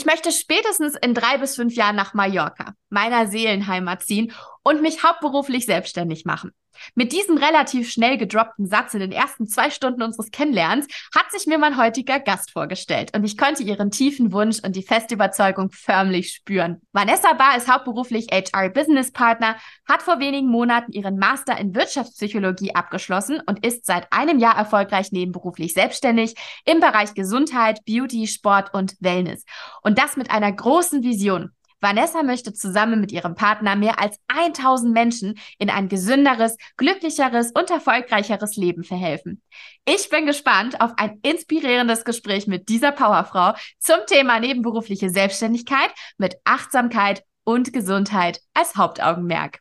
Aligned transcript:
Ich 0.00 0.06
möchte 0.06 0.32
spätestens 0.32 0.96
in 0.96 1.12
drei 1.12 1.36
bis 1.36 1.56
fünf 1.56 1.74
Jahren 1.74 1.94
nach 1.94 2.14
Mallorca, 2.14 2.72
meiner 2.88 3.26
Seelenheimat 3.26 4.02
ziehen 4.02 4.32
und 4.62 4.80
mich 4.80 5.04
hauptberuflich 5.04 5.66
selbstständig 5.66 6.24
machen. 6.24 6.52
Mit 6.94 7.12
diesem 7.12 7.36
relativ 7.36 7.90
schnell 7.90 8.18
gedroppten 8.18 8.66
Satz 8.66 8.94
in 8.94 9.00
den 9.00 9.12
ersten 9.12 9.46
zwei 9.46 9.70
Stunden 9.70 10.02
unseres 10.02 10.30
Kennenlernens 10.30 10.86
hat 11.14 11.30
sich 11.30 11.46
mir 11.46 11.58
mein 11.58 11.76
heutiger 11.76 12.20
Gast 12.20 12.50
vorgestellt 12.50 13.14
und 13.16 13.24
ich 13.24 13.36
konnte 13.36 13.62
ihren 13.62 13.90
tiefen 13.90 14.32
Wunsch 14.32 14.58
und 14.64 14.76
die 14.76 14.82
feste 14.82 15.14
Überzeugung 15.14 15.70
förmlich 15.70 16.32
spüren. 16.32 16.80
Vanessa 16.92 17.32
Barr 17.34 17.56
ist 17.56 17.68
hauptberuflich 17.68 18.28
HR 18.32 18.70
Business 18.70 19.12
Partner, 19.12 19.56
hat 19.88 20.02
vor 20.02 20.20
wenigen 20.20 20.48
Monaten 20.48 20.92
ihren 20.92 21.18
Master 21.18 21.58
in 21.58 21.74
Wirtschaftspsychologie 21.74 22.74
abgeschlossen 22.74 23.40
und 23.46 23.64
ist 23.64 23.86
seit 23.86 24.12
einem 24.12 24.38
Jahr 24.38 24.56
erfolgreich 24.56 25.12
nebenberuflich 25.12 25.74
selbstständig 25.74 26.34
im 26.64 26.80
Bereich 26.80 27.14
Gesundheit, 27.14 27.84
Beauty, 27.84 28.26
Sport 28.26 28.72
und 28.74 28.96
Wellness. 29.00 29.44
Und 29.82 29.98
das 29.98 30.16
mit 30.16 30.30
einer 30.30 30.52
großen 30.52 31.02
Vision. 31.02 31.50
Vanessa 31.80 32.22
möchte 32.22 32.52
zusammen 32.52 33.00
mit 33.00 33.10
ihrem 33.10 33.34
Partner 33.34 33.74
mehr 33.74 33.98
als 33.98 34.18
1000 34.28 34.92
Menschen 34.92 35.38
in 35.58 35.70
ein 35.70 35.88
gesünderes, 35.88 36.56
glücklicheres 36.76 37.52
und 37.52 37.70
erfolgreicheres 37.70 38.56
Leben 38.56 38.84
verhelfen. 38.84 39.42
Ich 39.86 40.10
bin 40.10 40.26
gespannt 40.26 40.80
auf 40.80 40.92
ein 40.96 41.18
inspirierendes 41.22 42.04
Gespräch 42.04 42.46
mit 42.46 42.68
dieser 42.68 42.92
Powerfrau 42.92 43.54
zum 43.78 43.96
Thema 44.06 44.40
nebenberufliche 44.40 45.10
Selbstständigkeit 45.10 45.90
mit 46.18 46.36
Achtsamkeit 46.44 47.24
und 47.44 47.72
Gesundheit 47.72 48.40
als 48.54 48.76
Hauptaugenmerk. 48.76 49.60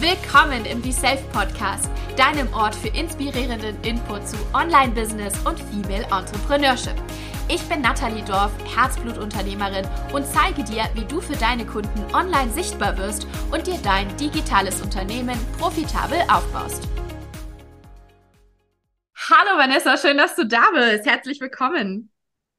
Willkommen 0.00 0.64
im 0.64 0.80
Be 0.80 0.92
Self 0.92 1.20
Podcast, 1.32 1.90
deinem 2.16 2.52
Ort 2.54 2.74
für 2.74 2.88
inspirierenden 2.88 3.76
Input 3.82 4.26
zu 4.26 4.36
Online-Business 4.54 5.34
und 5.44 5.58
Female 5.60 6.04
Entrepreneurship. 6.04 6.94
Ich 7.48 7.62
bin 7.68 7.80
Nathalie 7.80 8.24
Dorf, 8.24 8.50
Herzblutunternehmerin 8.74 9.86
und 10.12 10.26
zeige 10.26 10.64
dir, 10.64 10.82
wie 10.94 11.04
du 11.04 11.20
für 11.20 11.36
deine 11.36 11.64
Kunden 11.64 12.04
online 12.12 12.50
sichtbar 12.50 12.98
wirst 12.98 13.24
und 13.52 13.68
dir 13.68 13.78
dein 13.84 14.08
digitales 14.16 14.82
Unternehmen 14.82 15.38
profitabel 15.56 16.18
aufbaust. 16.22 16.88
Hallo 19.14 19.58
Vanessa, 19.58 19.96
schön, 19.96 20.18
dass 20.18 20.34
du 20.34 20.44
da 20.44 20.70
bist. 20.72 21.06
Herzlich 21.06 21.40
willkommen. 21.40 22.10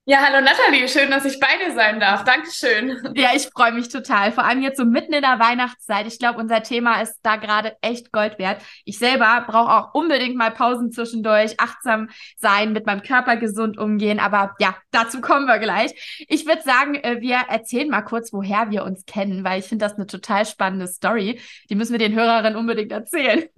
Ja, 0.10 0.20
hallo 0.26 0.40
Nathalie, 0.40 0.88
schön, 0.88 1.12
dass 1.12 1.26
ich 1.26 1.38
bei 1.38 1.50
dir 1.58 1.74
sein 1.76 2.00
darf. 2.00 2.24
Dankeschön. 2.24 2.98
Ja, 3.14 3.32
ich 3.36 3.50
freue 3.54 3.74
mich 3.74 3.90
total. 3.90 4.32
Vor 4.32 4.46
allem 4.46 4.62
jetzt 4.62 4.78
so 4.78 4.86
mitten 4.86 5.12
in 5.12 5.20
der 5.22 5.38
Weihnachtszeit. 5.38 6.08
Ich 6.08 6.18
glaube, 6.18 6.40
unser 6.40 6.64
Thema 6.64 7.02
ist 7.02 7.20
da 7.24 7.36
gerade 7.36 7.76
echt 7.82 8.14
Gold 8.14 8.40
wert. 8.40 8.62
Ich 8.86 9.00
selber 9.00 9.44
brauche 9.46 9.70
auch 9.70 9.94
unbedingt 9.94 10.38
mal 10.38 10.52
Pausen 10.52 10.94
zwischendurch, 10.94 11.60
achtsam 11.60 12.08
sein, 12.38 12.72
mit 12.72 12.86
meinem 12.86 13.02
Körper 13.02 13.36
gesund 13.36 13.78
umgehen. 13.78 14.22
Aber 14.22 14.56
ja, 14.60 14.78
dazu 14.92 15.20
kommen 15.20 15.46
wir 15.46 15.60
gleich. 15.60 15.92
Ich 16.30 16.46
würde 16.46 16.62
sagen, 16.62 16.96
äh, 16.96 17.20
wir 17.20 17.40
erzählen 17.50 17.90
mal 17.90 18.04
kurz, 18.04 18.32
woher 18.32 18.70
wir 18.70 18.86
uns 18.86 19.06
kennen, 19.06 19.44
weil 19.44 19.60
ich 19.60 19.66
finde 19.66 19.84
das 19.84 19.96
eine 19.96 20.08
total 20.08 20.46
spannende 20.46 20.88
Story. 20.88 21.42
Die 21.70 21.76
müssen 21.76 21.92
wir 21.92 22.00
den 22.00 22.16
Hörerinnen 22.16 22.56
unbedingt 22.56 22.94
erzählen. 22.94 23.44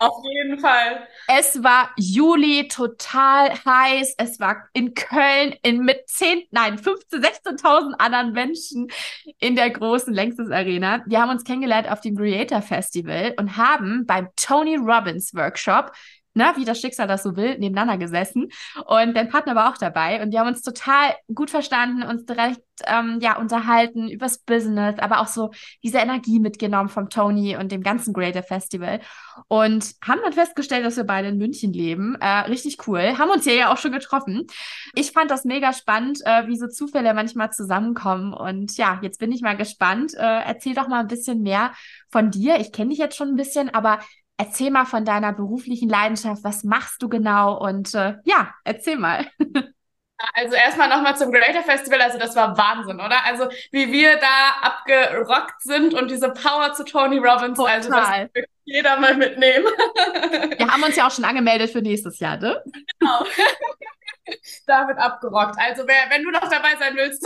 Auf 0.00 0.22
jeden 0.24 0.60
Fall. 0.60 1.06
Es 1.28 1.62
war 1.62 1.90
Juli, 1.96 2.68
total 2.68 3.52
heiß. 3.64 4.14
Es 4.18 4.38
war 4.40 4.68
in 4.72 4.94
Köln 4.94 5.54
in, 5.62 5.84
mit 5.84 6.08
10, 6.08 6.44
nein, 6.50 6.78
15, 6.78 7.20
16.000 7.20 7.94
anderen 7.98 8.32
Menschen 8.32 8.88
in 9.38 9.56
der 9.56 9.70
großen 9.70 10.12
Längstes 10.12 10.50
Arena. 10.50 11.02
Wir 11.06 11.20
haben 11.20 11.30
uns 11.30 11.44
kennengelernt 11.44 11.90
auf 11.90 12.00
dem 12.00 12.16
Creator 12.16 12.62
Festival 12.62 13.34
und 13.38 13.56
haben 13.56 14.06
beim 14.06 14.28
Tony 14.36 14.76
Robbins 14.76 15.34
Workshop 15.34 15.92
ne, 16.38 16.52
wie 16.56 16.64
das 16.64 16.80
Schicksal 16.80 17.06
das 17.06 17.22
so 17.22 17.36
will, 17.36 17.58
nebeneinander 17.58 17.98
gesessen. 17.98 18.48
Und 18.86 19.14
dein 19.14 19.28
Partner 19.28 19.54
war 19.54 19.70
auch 19.70 19.76
dabei. 19.76 20.22
Und 20.22 20.32
wir 20.32 20.40
haben 20.40 20.48
uns 20.48 20.62
total 20.62 21.14
gut 21.34 21.50
verstanden, 21.50 22.02
uns 22.02 22.24
direkt 22.24 22.62
ähm, 22.86 23.18
ja, 23.20 23.36
unterhalten 23.36 24.08
übers 24.08 24.38
Business, 24.38 24.98
aber 24.98 25.20
auch 25.20 25.26
so 25.26 25.50
diese 25.82 25.98
Energie 25.98 26.38
mitgenommen 26.38 26.88
vom 26.88 27.10
Tony 27.10 27.56
und 27.56 27.72
dem 27.72 27.82
ganzen 27.82 28.12
Greater 28.12 28.42
Festival. 28.42 29.00
Und 29.48 29.94
haben 30.06 30.20
dann 30.22 30.32
festgestellt, 30.32 30.86
dass 30.86 30.96
wir 30.96 31.04
beide 31.04 31.28
in 31.28 31.38
München 31.38 31.72
leben. 31.72 32.16
Äh, 32.20 32.40
richtig 32.48 32.86
cool. 32.86 33.18
Haben 33.18 33.30
uns 33.30 33.44
hier 33.44 33.54
ja 33.54 33.72
auch 33.72 33.78
schon 33.78 33.92
getroffen. 33.92 34.46
Ich 34.94 35.12
fand 35.12 35.30
das 35.30 35.44
mega 35.44 35.72
spannend, 35.72 36.20
äh, 36.24 36.46
wie 36.46 36.56
so 36.56 36.68
Zufälle 36.68 37.14
manchmal 37.14 37.50
zusammenkommen. 37.52 38.32
Und 38.32 38.76
ja, 38.76 39.00
jetzt 39.02 39.18
bin 39.18 39.32
ich 39.32 39.42
mal 39.42 39.56
gespannt. 39.56 40.14
Äh, 40.14 40.42
erzähl 40.44 40.74
doch 40.74 40.88
mal 40.88 41.00
ein 41.00 41.08
bisschen 41.08 41.42
mehr 41.42 41.72
von 42.10 42.30
dir. 42.30 42.60
Ich 42.60 42.72
kenne 42.72 42.90
dich 42.90 42.98
jetzt 42.98 43.16
schon 43.16 43.30
ein 43.30 43.36
bisschen, 43.36 43.74
aber 43.74 43.98
Erzähl 44.40 44.70
mal 44.70 44.84
von 44.84 45.04
deiner 45.04 45.32
beruflichen 45.32 45.88
Leidenschaft. 45.88 46.44
Was 46.44 46.62
machst 46.62 47.02
du 47.02 47.08
genau? 47.08 47.58
Und 47.58 47.94
äh, 47.94 48.14
ja, 48.24 48.54
erzähl 48.64 48.96
mal. 48.96 49.26
Also 50.34 50.56
erstmal 50.56 50.88
nochmal 50.88 51.16
zum 51.16 51.30
Greater 51.30 51.62
Festival. 51.62 52.00
Also 52.00 52.18
das 52.18 52.34
war 52.34 52.58
Wahnsinn, 52.58 52.96
oder? 52.96 53.24
Also 53.24 53.48
wie 53.70 53.92
wir 53.92 54.16
da 54.16 54.50
abgerockt 54.62 55.62
sind 55.62 55.94
und 55.94 56.10
diese 56.10 56.30
Power 56.30 56.72
zu 56.74 56.84
Tony 56.84 57.18
Robbins. 57.18 57.56
Total. 57.56 57.76
Also 57.76 57.90
das 57.90 58.34
will 58.34 58.44
jeder 58.64 58.98
mal 58.98 59.14
mitnehmen. 59.14 59.64
Wir 60.56 60.68
haben 60.68 60.82
uns 60.82 60.96
ja 60.96 61.06
auch 61.06 61.12
schon 61.12 61.24
angemeldet 61.24 61.70
für 61.70 61.82
nächstes 61.82 62.18
Jahr, 62.18 62.36
ne? 62.36 62.62
Genau. 62.98 63.24
da 64.66 64.88
wird 64.88 64.98
abgerockt. 64.98 65.56
Also 65.58 65.84
wer, 65.86 66.10
wenn 66.10 66.24
du 66.24 66.30
noch 66.30 66.48
dabei 66.48 66.76
sein 66.78 66.96
willst, 66.96 67.24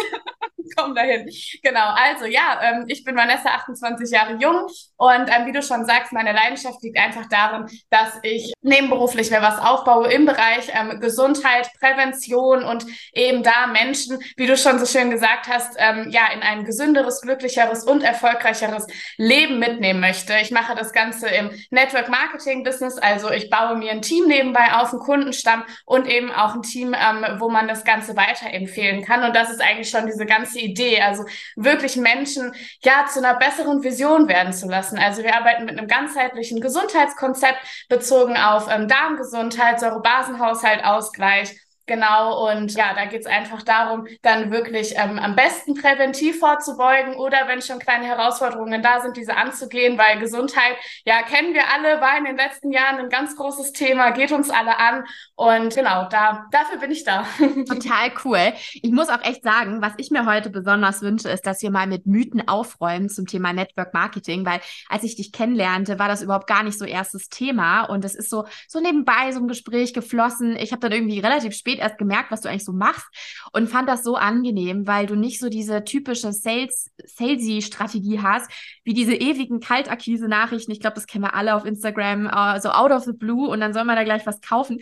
komm 0.76 0.94
dahin. 0.94 1.28
Genau, 1.62 1.94
also 1.94 2.26
ja, 2.26 2.60
ähm, 2.62 2.84
ich 2.88 3.04
bin 3.04 3.16
Vanessa, 3.16 3.50
28 3.50 4.10
Jahre 4.10 4.34
jung 4.34 4.66
und 4.96 5.28
ähm, 5.28 5.46
wie 5.46 5.52
du 5.52 5.62
schon 5.62 5.84
sagst, 5.84 6.12
meine 6.12 6.32
Leidenschaft 6.32 6.82
liegt 6.82 6.98
einfach 6.98 7.26
darin, 7.28 7.66
dass 7.90 8.18
ich 8.22 8.52
nebenberuflich 8.62 9.30
mir 9.30 9.42
was 9.42 9.58
aufbaue 9.58 10.12
im 10.12 10.26
Bereich 10.26 10.70
ähm, 10.72 11.00
Gesundheit, 11.00 11.70
Prävention 11.80 12.62
und 12.62 12.86
eben 13.12 13.42
da 13.42 13.66
Menschen, 13.66 14.18
wie 14.36 14.46
du 14.46 14.56
schon 14.56 14.78
so 14.78 14.86
schön 14.86 15.10
gesagt 15.10 15.48
hast, 15.48 15.76
ähm, 15.78 16.08
ja, 16.10 16.28
in 16.32 16.42
ein 16.42 16.64
gesünderes, 16.64 17.20
glücklicheres 17.20 17.84
und 17.84 18.02
erfolgreicheres 18.02 18.86
Leben 19.16 19.58
mitnehmen 19.58 20.00
möchte. 20.00 20.34
Ich 20.40 20.50
mache 20.50 20.74
das 20.74 20.92
Ganze 20.92 21.28
im 21.28 21.50
Network 21.70 22.08
Marketing 22.08 22.64
Business, 22.64 22.98
also 22.98 23.30
ich 23.30 23.50
baue 23.50 23.76
mir 23.76 23.92
ein 23.92 24.02
Team 24.02 24.26
nebenbei 24.26 24.72
auf, 24.74 24.92
einen 24.92 25.00
Kundenstamm 25.00 25.64
und 25.84 26.06
eben 26.06 26.30
auch 26.30 26.54
ein 26.54 26.62
Team, 26.62 26.94
ähm, 26.94 27.40
wo 27.40 27.48
man 27.48 27.68
das 27.68 27.84
Ganze 27.84 28.16
weiterempfehlen 28.16 29.04
kann. 29.04 29.24
Und 29.24 29.34
das 29.34 29.50
ist 29.50 29.60
eigentlich 29.60 29.90
schon 29.90 30.06
diese 30.06 30.26
ganze 30.26 30.60
Idee, 30.62 31.00
also 31.00 31.24
wirklich 31.56 31.96
Menschen 31.96 32.54
ja 32.82 33.06
zu 33.12 33.18
einer 33.18 33.38
besseren 33.38 33.82
Vision 33.82 34.28
werden 34.28 34.52
zu 34.52 34.68
lassen. 34.68 34.98
Also 34.98 35.22
wir 35.22 35.34
arbeiten 35.34 35.64
mit 35.64 35.78
einem 35.78 35.88
ganzheitlichen 35.88 36.60
Gesundheitskonzept 36.60 37.58
bezogen 37.88 38.36
auf 38.36 38.68
ähm, 38.70 38.88
Darmgesundheit, 38.88 39.80
Säurebasenhaushalt, 39.80 40.84
Ausgleich 40.84 41.56
Genau, 41.86 42.48
und 42.48 42.72
ja, 42.74 42.94
da 42.94 43.06
geht's 43.06 43.26
einfach 43.26 43.62
darum, 43.62 44.06
dann 44.22 44.52
wirklich 44.52 44.94
ähm, 44.96 45.18
am 45.18 45.34
besten 45.34 45.74
präventiv 45.74 46.38
vorzubeugen 46.38 47.14
oder 47.14 47.48
wenn 47.48 47.60
schon 47.60 47.80
kleine 47.80 48.06
Herausforderungen 48.06 48.82
da 48.82 49.00
sind, 49.00 49.16
diese 49.16 49.36
anzugehen, 49.36 49.98
weil 49.98 50.20
Gesundheit, 50.20 50.76
ja, 51.04 51.22
kennen 51.22 51.54
wir 51.54 51.64
alle, 51.72 52.00
war 52.00 52.16
in 52.18 52.24
den 52.24 52.36
letzten 52.36 52.70
Jahren 52.70 52.98
ein 52.98 53.08
ganz 53.08 53.36
großes 53.36 53.72
Thema, 53.72 54.10
geht 54.10 54.30
uns 54.30 54.50
alle 54.50 54.78
an. 54.78 55.04
Und 55.34 55.74
genau, 55.74 56.08
da, 56.08 56.46
dafür 56.52 56.78
bin 56.78 56.92
ich 56.92 57.04
da. 57.04 57.26
Total 57.68 58.12
cool. 58.24 58.52
Ich 58.74 58.92
muss 58.92 59.08
auch 59.08 59.22
echt 59.22 59.42
sagen, 59.42 59.82
was 59.82 59.92
ich 59.96 60.10
mir 60.10 60.24
heute 60.24 60.50
besonders 60.50 61.02
wünsche, 61.02 61.28
ist, 61.30 61.46
dass 61.46 61.62
wir 61.62 61.70
mal 61.70 61.86
mit 61.86 62.06
Mythen 62.06 62.46
aufräumen 62.46 63.08
zum 63.08 63.26
Thema 63.26 63.52
Network 63.52 63.92
Marketing, 63.92 64.46
weil 64.46 64.60
als 64.88 65.02
ich 65.02 65.16
dich 65.16 65.32
kennenlernte, 65.32 65.98
war 65.98 66.08
das 66.08 66.22
überhaupt 66.22 66.46
gar 66.46 66.62
nicht 66.62 66.78
so 66.78 66.84
erstes 66.84 67.28
Thema 67.28 67.82
und 67.84 68.04
es 68.04 68.14
ist 68.14 68.30
so, 68.30 68.44
so 68.68 68.80
nebenbei 68.80 69.32
so 69.32 69.40
ein 69.40 69.48
Gespräch 69.48 69.92
geflossen. 69.94 70.56
Ich 70.56 70.72
habe 70.72 70.80
dann 70.80 70.92
irgendwie 70.92 71.18
relativ 71.18 71.54
spät 71.54 71.71
spät 71.72 71.78
erst 71.78 71.98
gemerkt, 71.98 72.30
was 72.30 72.40
du 72.40 72.48
eigentlich 72.48 72.64
so 72.64 72.72
machst 72.72 73.06
und 73.52 73.68
fand 73.68 73.88
das 73.88 74.02
so 74.02 74.16
angenehm, 74.16 74.86
weil 74.86 75.06
du 75.06 75.14
nicht 75.14 75.40
so 75.40 75.48
diese 75.48 75.84
typische 75.84 76.32
Sales, 76.32 76.90
Salesy-Strategie 77.04 78.20
hast, 78.20 78.50
wie 78.84 78.94
diese 78.94 79.14
ewigen 79.14 79.60
Kaltakquise-Nachrichten. 79.60 80.72
Ich 80.72 80.80
glaube, 80.80 80.94
das 80.94 81.06
kennen 81.06 81.24
wir 81.24 81.34
alle 81.34 81.54
auf 81.54 81.64
Instagram, 81.64 82.26
uh, 82.26 82.60
so 82.60 82.70
out 82.70 82.90
of 82.90 83.04
the 83.04 83.12
blue 83.12 83.48
und 83.48 83.60
dann 83.60 83.72
soll 83.72 83.84
man 83.84 83.96
da 83.96 84.04
gleich 84.04 84.26
was 84.26 84.40
kaufen. 84.40 84.78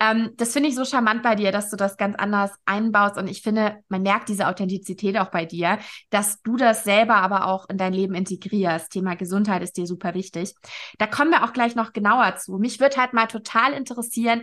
Ähm, 0.00 0.30
das 0.36 0.52
finde 0.52 0.68
ich 0.68 0.74
so 0.74 0.84
charmant 0.84 1.22
bei 1.22 1.34
dir, 1.34 1.52
dass 1.52 1.70
du 1.70 1.76
das 1.76 1.96
ganz 1.96 2.16
anders 2.16 2.52
einbaust 2.64 3.18
und 3.18 3.28
ich 3.28 3.42
finde, 3.42 3.78
man 3.88 4.02
merkt 4.02 4.28
diese 4.28 4.48
Authentizität 4.48 5.18
auch 5.18 5.30
bei 5.30 5.44
dir, 5.44 5.78
dass 6.10 6.42
du 6.42 6.56
das 6.56 6.84
selber 6.84 7.16
aber 7.16 7.46
auch 7.46 7.68
in 7.68 7.78
dein 7.78 7.92
Leben 7.92 8.14
integrierst. 8.14 8.90
Thema 8.90 9.14
Gesundheit 9.16 9.62
ist 9.62 9.76
dir 9.76 9.86
super 9.86 10.14
wichtig. 10.14 10.54
Da 10.98 11.06
kommen 11.06 11.30
wir 11.30 11.44
auch 11.44 11.52
gleich 11.52 11.74
noch 11.74 11.92
genauer 11.92 12.36
zu. 12.36 12.58
Mich 12.58 12.80
würde 12.80 12.96
halt 12.96 13.12
mal 13.12 13.26
total 13.26 13.72
interessieren, 13.72 14.42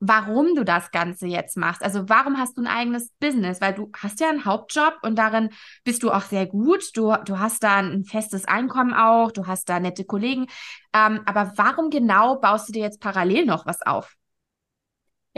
warum 0.00 0.54
du 0.54 0.64
das 0.64 0.90
Ganze 0.90 1.26
jetzt 1.26 1.56
machst. 1.56 1.82
Also 1.82 2.08
warum 2.08 2.38
hast 2.38 2.56
du 2.56 2.62
ein 2.62 2.66
eigenes 2.66 3.10
Business? 3.20 3.60
Weil 3.60 3.74
du 3.74 3.90
hast 3.96 4.20
ja 4.20 4.28
einen 4.28 4.44
Hauptjob 4.44 4.98
und 5.02 5.16
darin 5.16 5.50
bist 5.84 6.02
du 6.02 6.10
auch 6.10 6.22
sehr 6.22 6.46
gut. 6.46 6.96
Du, 6.96 7.14
du 7.24 7.38
hast 7.38 7.62
da 7.62 7.78
ein 7.78 8.04
festes 8.04 8.44
Einkommen 8.44 8.94
auch, 8.94 9.32
du 9.32 9.46
hast 9.46 9.68
da 9.68 9.80
nette 9.80 10.04
Kollegen. 10.04 10.46
Ähm, 10.92 11.20
aber 11.26 11.52
warum 11.56 11.90
genau 11.90 12.38
baust 12.38 12.68
du 12.68 12.72
dir 12.72 12.82
jetzt 12.82 13.00
parallel 13.00 13.46
noch 13.46 13.66
was 13.66 13.82
auf? 13.82 14.17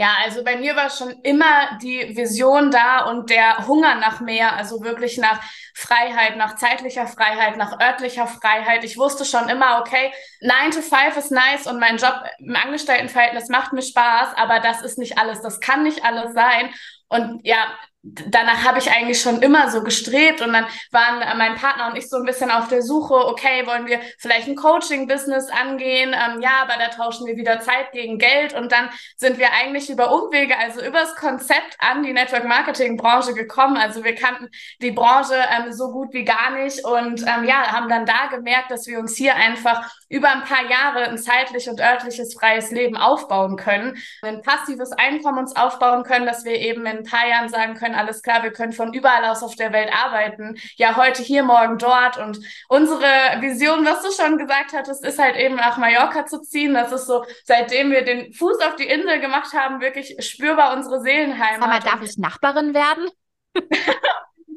Ja, 0.01 0.15
also 0.23 0.43
bei 0.43 0.55
mir 0.55 0.75
war 0.75 0.89
schon 0.89 1.11
immer 1.21 1.77
die 1.79 2.17
Vision 2.17 2.71
da 2.71 3.05
und 3.05 3.29
der 3.29 3.67
Hunger 3.67 3.93
nach 3.93 4.19
mehr, 4.19 4.55
also 4.55 4.81
wirklich 4.83 5.19
nach 5.19 5.39
Freiheit, 5.75 6.37
nach 6.37 6.55
zeitlicher 6.55 7.05
Freiheit, 7.05 7.55
nach 7.55 7.79
örtlicher 7.79 8.25
Freiheit. 8.25 8.83
Ich 8.83 8.97
wusste 8.97 9.25
schon 9.25 9.47
immer, 9.47 9.79
okay, 9.79 10.11
9 10.39 10.71
to 10.71 10.81
5 10.81 11.17
ist 11.17 11.29
nice 11.31 11.67
und 11.67 11.79
mein 11.79 11.97
Job 11.97 12.15
im 12.39 12.55
Angestelltenverhältnis 12.55 13.49
macht 13.49 13.73
mir 13.73 13.83
Spaß, 13.83 14.29
aber 14.37 14.59
das 14.59 14.81
ist 14.81 14.97
nicht 14.97 15.19
alles, 15.19 15.43
das 15.43 15.59
kann 15.59 15.83
nicht 15.83 16.03
alles 16.03 16.33
sein. 16.33 16.73
Und 17.07 17.45
ja, 17.45 17.67
danach 18.03 18.65
habe 18.65 18.79
ich 18.79 18.91
eigentlich 18.91 19.21
schon 19.21 19.41
immer 19.41 19.69
so 19.69 19.83
gestrebt 19.83 20.41
und 20.41 20.53
dann 20.53 20.65
waren 20.91 21.37
mein 21.37 21.55
Partner 21.55 21.87
und 21.87 21.97
ich 21.97 22.09
so 22.09 22.17
ein 22.17 22.25
bisschen 22.25 22.49
auf 22.49 22.67
der 22.67 22.81
Suche, 22.81 23.13
okay, 23.13 23.67
wollen 23.67 23.85
wir 23.85 23.99
vielleicht 24.17 24.47
ein 24.47 24.55
Coaching-Business 24.55 25.49
angehen? 25.49 26.13
Ähm, 26.13 26.41
ja, 26.41 26.63
aber 26.63 26.73
da 26.79 26.87
tauschen 26.87 27.27
wir 27.27 27.37
wieder 27.37 27.59
Zeit 27.59 27.91
gegen 27.91 28.17
Geld 28.17 28.53
und 28.53 28.71
dann 28.71 28.89
sind 29.17 29.37
wir 29.37 29.53
eigentlich 29.53 29.89
über 29.91 30.11
Umwege, 30.11 30.57
also 30.57 30.83
übers 30.83 31.15
Konzept 31.15 31.77
an 31.77 32.01
die 32.01 32.13
Network-Marketing-Branche 32.13 33.35
gekommen. 33.35 33.77
Also 33.77 34.03
wir 34.03 34.15
kannten 34.15 34.49
die 34.81 34.91
Branche 34.91 35.35
ähm, 35.35 35.71
so 35.71 35.91
gut 35.91 36.11
wie 36.13 36.23
gar 36.23 36.51
nicht 36.51 36.83
und 36.83 37.21
ähm, 37.21 37.43
ja, 37.45 37.71
haben 37.71 37.87
dann 37.87 38.07
da 38.07 38.27
gemerkt, 38.31 38.71
dass 38.71 38.87
wir 38.87 38.97
uns 38.97 39.15
hier 39.15 39.35
einfach 39.35 39.91
über 40.09 40.29
ein 40.31 40.43
paar 40.43 40.69
Jahre 40.69 41.03
ein 41.03 41.17
zeitlich 41.17 41.69
und 41.69 41.79
örtliches 41.79 42.33
freies 42.33 42.71
Leben 42.71 42.97
aufbauen 42.97 43.57
können, 43.57 43.97
ein 44.23 44.41
passives 44.41 44.91
Einkommen 44.91 45.37
uns 45.37 45.55
aufbauen 45.55 46.03
können, 46.03 46.25
dass 46.25 46.45
wir 46.45 46.55
eben 46.55 46.81
in 46.81 46.97
ein 46.99 47.03
paar 47.03 47.27
Jahren 47.27 47.47
sagen 47.47 47.75
können, 47.75 47.90
können, 47.91 47.99
alles 47.99 48.21
klar, 48.21 48.43
wir 48.43 48.51
können 48.51 48.73
von 48.73 48.93
überall 48.93 49.25
aus 49.25 49.43
auf 49.43 49.55
der 49.55 49.73
Welt 49.73 49.91
arbeiten. 49.93 50.57
Ja, 50.75 50.95
heute 50.95 51.21
hier, 51.21 51.43
morgen 51.43 51.77
dort. 51.77 52.17
Und 52.17 52.39
unsere 52.69 53.05
Vision, 53.39 53.85
was 53.85 54.01
du 54.01 54.11
schon 54.11 54.37
gesagt 54.37 54.73
hattest, 54.73 55.05
ist 55.05 55.19
halt 55.19 55.35
eben 55.35 55.55
nach 55.55 55.77
Mallorca 55.77 56.25
zu 56.25 56.41
ziehen. 56.41 56.73
Das 56.73 56.91
ist 56.91 57.07
so, 57.07 57.23
seitdem 57.43 57.91
wir 57.91 58.03
den 58.03 58.33
Fuß 58.33 58.59
auf 58.61 58.75
die 58.75 58.87
Insel 58.87 59.19
gemacht 59.19 59.53
haben, 59.53 59.81
wirklich 59.81 60.15
spürbar 60.19 60.75
unsere 60.75 61.01
Seelenheimat. 61.01 61.67
Mal, 61.67 61.79
darf 61.79 62.01
ich 62.01 62.17
Nachbarin 62.17 62.73
werden? 62.73 63.09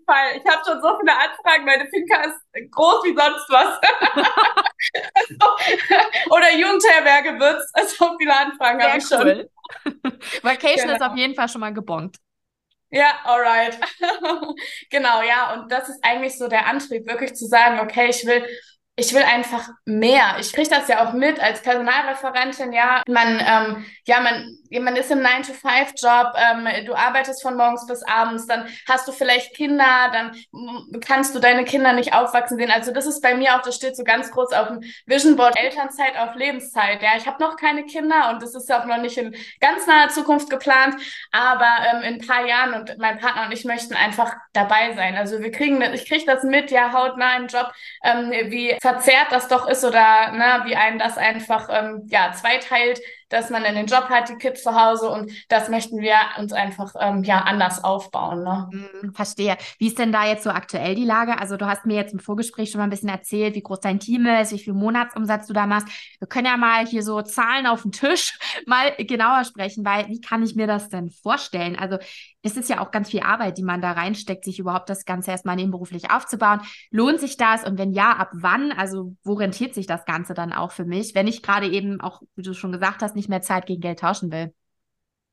Fall. 0.07 0.37
Ich 0.37 0.45
habe 0.51 0.63
schon 0.67 0.81
so 0.81 0.99
viele 0.99 1.13
Anfragen. 1.13 1.65
Meine 1.65 1.89
Finca 1.89 2.23
ist 2.25 2.71
groß 2.71 3.05
wie 3.05 3.15
sonst 3.17 3.49
was. 3.49 3.81
also, 5.15 6.31
oder 6.31 6.53
Jugendherberge 6.53 7.39
wird's. 7.41 7.73
So 7.99 8.17
viele 8.19 8.37
Anfragen 8.37 8.83
habe 8.83 8.99
ich 8.99 9.05
cool. 9.13 9.49
schon. 9.85 10.21
Vacation 10.43 10.89
genau. 10.89 10.95
ist 10.95 11.03
auf 11.03 11.17
jeden 11.17 11.35
Fall 11.35 11.49
schon 11.49 11.61
mal 11.61 11.73
gebongt. 11.73 12.17
Ja, 12.95 13.13
alright. 13.25 13.77
genau, 14.91 15.21
ja. 15.23 15.53
Und 15.55 15.73
das 15.73 15.89
ist 15.89 15.99
eigentlich 16.05 16.39
so 16.39 16.47
der 16.47 16.67
Antrieb, 16.67 17.07
wirklich 17.07 17.35
zu 17.35 17.47
sagen, 17.47 17.81
okay, 17.81 18.09
ich 18.11 18.25
will 18.25 18.47
ich 18.97 19.13
will 19.13 19.23
einfach 19.23 19.71
mehr. 19.85 20.37
Ich 20.39 20.53
kriege 20.53 20.69
das 20.69 20.87
ja 20.87 21.05
auch 21.05 21.15
mit 21.15 21.41
als 21.41 21.63
Personalreferentin, 21.63 22.73
ja. 22.73 23.03
Man, 23.09 23.41
ähm, 23.41 23.85
ja, 24.07 24.21
man, 24.21 24.57
man 24.71 24.95
ist 24.95 25.11
im 25.11 25.19
9-to-5-Job, 25.19 26.35
ähm, 26.37 26.87
du 26.87 26.95
arbeitest 26.95 27.43
von 27.43 27.57
morgens 27.57 27.87
bis 27.89 28.05
abends, 28.05 28.47
dann 28.47 28.69
hast 28.89 29.09
du 29.09 29.13
vielleicht 29.13 29.57
Kinder, 29.57 30.13
dann 30.13 31.01
kannst 31.01 31.35
du 31.35 31.41
deine 31.41 31.65
Kinder 31.65 31.93
nicht 31.93 32.13
aufwachsen 32.13 32.57
sehen. 32.57 32.71
Also 32.71 32.93
das 32.93 33.07
ist 33.07 33.21
bei 33.21 33.35
mir 33.35 33.57
auch, 33.57 33.63
das 33.63 33.75
steht 33.75 33.97
so 33.97 34.05
ganz 34.05 34.31
groß 34.31 34.53
auf 34.53 34.69
dem 34.69 34.81
Vision 35.07 35.35
Board, 35.35 35.59
Elternzeit 35.59 36.17
auf 36.17 36.37
Lebenszeit. 36.37 37.03
Ja, 37.03 37.17
ich 37.17 37.27
habe 37.27 37.43
noch 37.43 37.57
keine 37.57 37.85
Kinder 37.87 38.31
und 38.31 38.43
das 38.43 38.55
ist 38.55 38.73
auch 38.73 38.85
noch 38.85 38.99
nicht 38.99 39.19
in 39.19 39.35
ganz 39.59 39.89
naher 39.89 40.09
Zukunft 40.11 40.51
geplant, 40.51 40.95
aber 41.33 41.69
ähm, 41.91 42.03
in 42.03 42.15
ein 42.15 42.27
paar 42.27 42.47
Jahren 42.47 42.75
und 42.75 42.97
mein 42.99 43.19
Partner 43.19 43.47
und 43.47 43.53
ich 43.53 43.65
möchten 43.65 43.95
einfach 43.95 44.37
dabei 44.53 44.95
sein. 44.95 45.17
Also 45.17 45.41
wir 45.41 45.51
kriegen, 45.51 45.83
ich 45.83 46.09
kriege 46.09 46.25
das 46.27 46.45
mit, 46.45 46.71
ja, 46.71 46.93
hautnah 46.93 47.37
im 47.39 47.49
Job, 47.49 47.73
ähm, 48.05 48.31
wie 48.51 48.79
verzerrt 48.85 49.29
das 49.31 49.49
doch 49.49 49.67
ist 49.67 49.83
oder 49.83 50.33
ne, 50.33 50.61
wie 50.67 50.77
einen 50.77 50.99
das 50.99 51.17
einfach 51.17 51.71
ähm, 51.71 52.03
ja, 52.11 52.33
zweiteilt, 52.33 53.01
dass 53.35 53.51
man 53.51 53.65
in 53.65 53.75
den 53.75 53.87
Job 53.87 54.09
hat, 54.09 54.29
die 54.29 54.37
Kids 54.37 54.63
zu 54.63 54.81
Hause 54.81 55.09
und 55.11 55.31
das 55.49 55.69
möchten 55.69 55.99
wir 55.99 56.15
uns 56.39 56.53
einfach 56.53 56.95
ähm, 57.01 57.25
ja 57.25 57.41
anders 57.41 57.83
aufbauen. 57.83 58.45
Ne? 58.45 58.69
Hm, 59.03 59.13
verstehe. 59.13 59.57
Wie 59.79 59.89
ist 59.89 59.99
denn 59.99 60.13
da 60.13 60.25
jetzt 60.25 60.45
so 60.45 60.51
aktuell 60.51 60.95
die 60.95 61.05
Lage? 61.05 61.41
Also 61.41 61.57
du 61.57 61.67
hast 61.67 61.85
mir 61.85 61.97
jetzt 61.97 62.13
im 62.13 62.21
Vorgespräch 62.21 62.71
schon 62.71 62.79
mal 62.79 62.85
ein 62.85 62.91
bisschen 62.91 63.09
erzählt, 63.09 63.57
wie 63.57 63.63
groß 63.63 63.81
dein 63.81 63.99
Team 63.99 64.27
ist, 64.27 64.53
wie 64.53 64.61
viel 64.61 64.73
Monatsumsatz 64.73 65.49
du 65.49 65.53
da 65.53 65.67
machst. 65.67 65.89
Wir 66.21 66.29
können 66.29 66.47
ja 66.47 66.57
mal 66.57 66.87
hier 66.87 67.03
so 67.03 67.23
Zahlen 67.23 67.67
auf 67.67 67.83
den 67.83 67.91
Tisch 67.91 68.39
mal 68.67 68.93
genauer 68.99 69.45
sprechen, 69.45 69.85
weil 69.85 70.07
wie 70.09 70.21
kann 70.21 70.45
ich 70.45 70.55
mir 70.55 70.69
das 70.69 70.89
denn 70.89 71.11
vorstellen? 71.11 71.77
Also 71.77 71.99
es 72.45 72.59
ist 72.59 72.69
ja 72.69 72.81
auch 72.81 72.91
ganz 72.91 73.11
viel 73.11 73.21
Arbeit, 73.21 73.57
die 73.57 73.63
man 73.63 73.81
da 73.81 73.93
reinsteckt, 73.93 74.45
sich 74.45 74.59
überhaupt 74.59 74.91
das 74.91 75.07
Ganze 75.07 75.31
erstmal 75.31 75.57
nebenberuflich 75.57 76.11
aufzubauen. 76.11 76.61
Lohnt 76.91 77.19
sich 77.19 77.39
das? 77.39 77.65
Und 77.65 77.79
wenn 77.79 77.93
ja, 77.93 78.13
ab 78.13 78.31
wann? 78.33 78.71
Also 78.71 79.17
wo 79.25 79.33
rentiert 79.33 79.75
sich 79.75 79.87
das 79.87 80.05
Ganze 80.05 80.35
dann 80.35 80.53
auch 80.53 80.71
für 80.71 80.85
mich, 80.85 81.15
wenn 81.15 81.27
ich 81.27 81.43
gerade 81.43 81.67
eben 81.67 82.03
auch, 82.03 82.21
wie 82.37 82.43
du 82.43 82.53
schon 82.53 82.71
gesagt 82.71 83.03
hast, 83.03 83.17
nicht 83.17 83.24
mehr 83.29 83.43
Zeit 83.43 83.67
gegen 83.67 83.81
Geld 83.81 84.01
tauschen 84.01 84.31
will? 84.33 84.55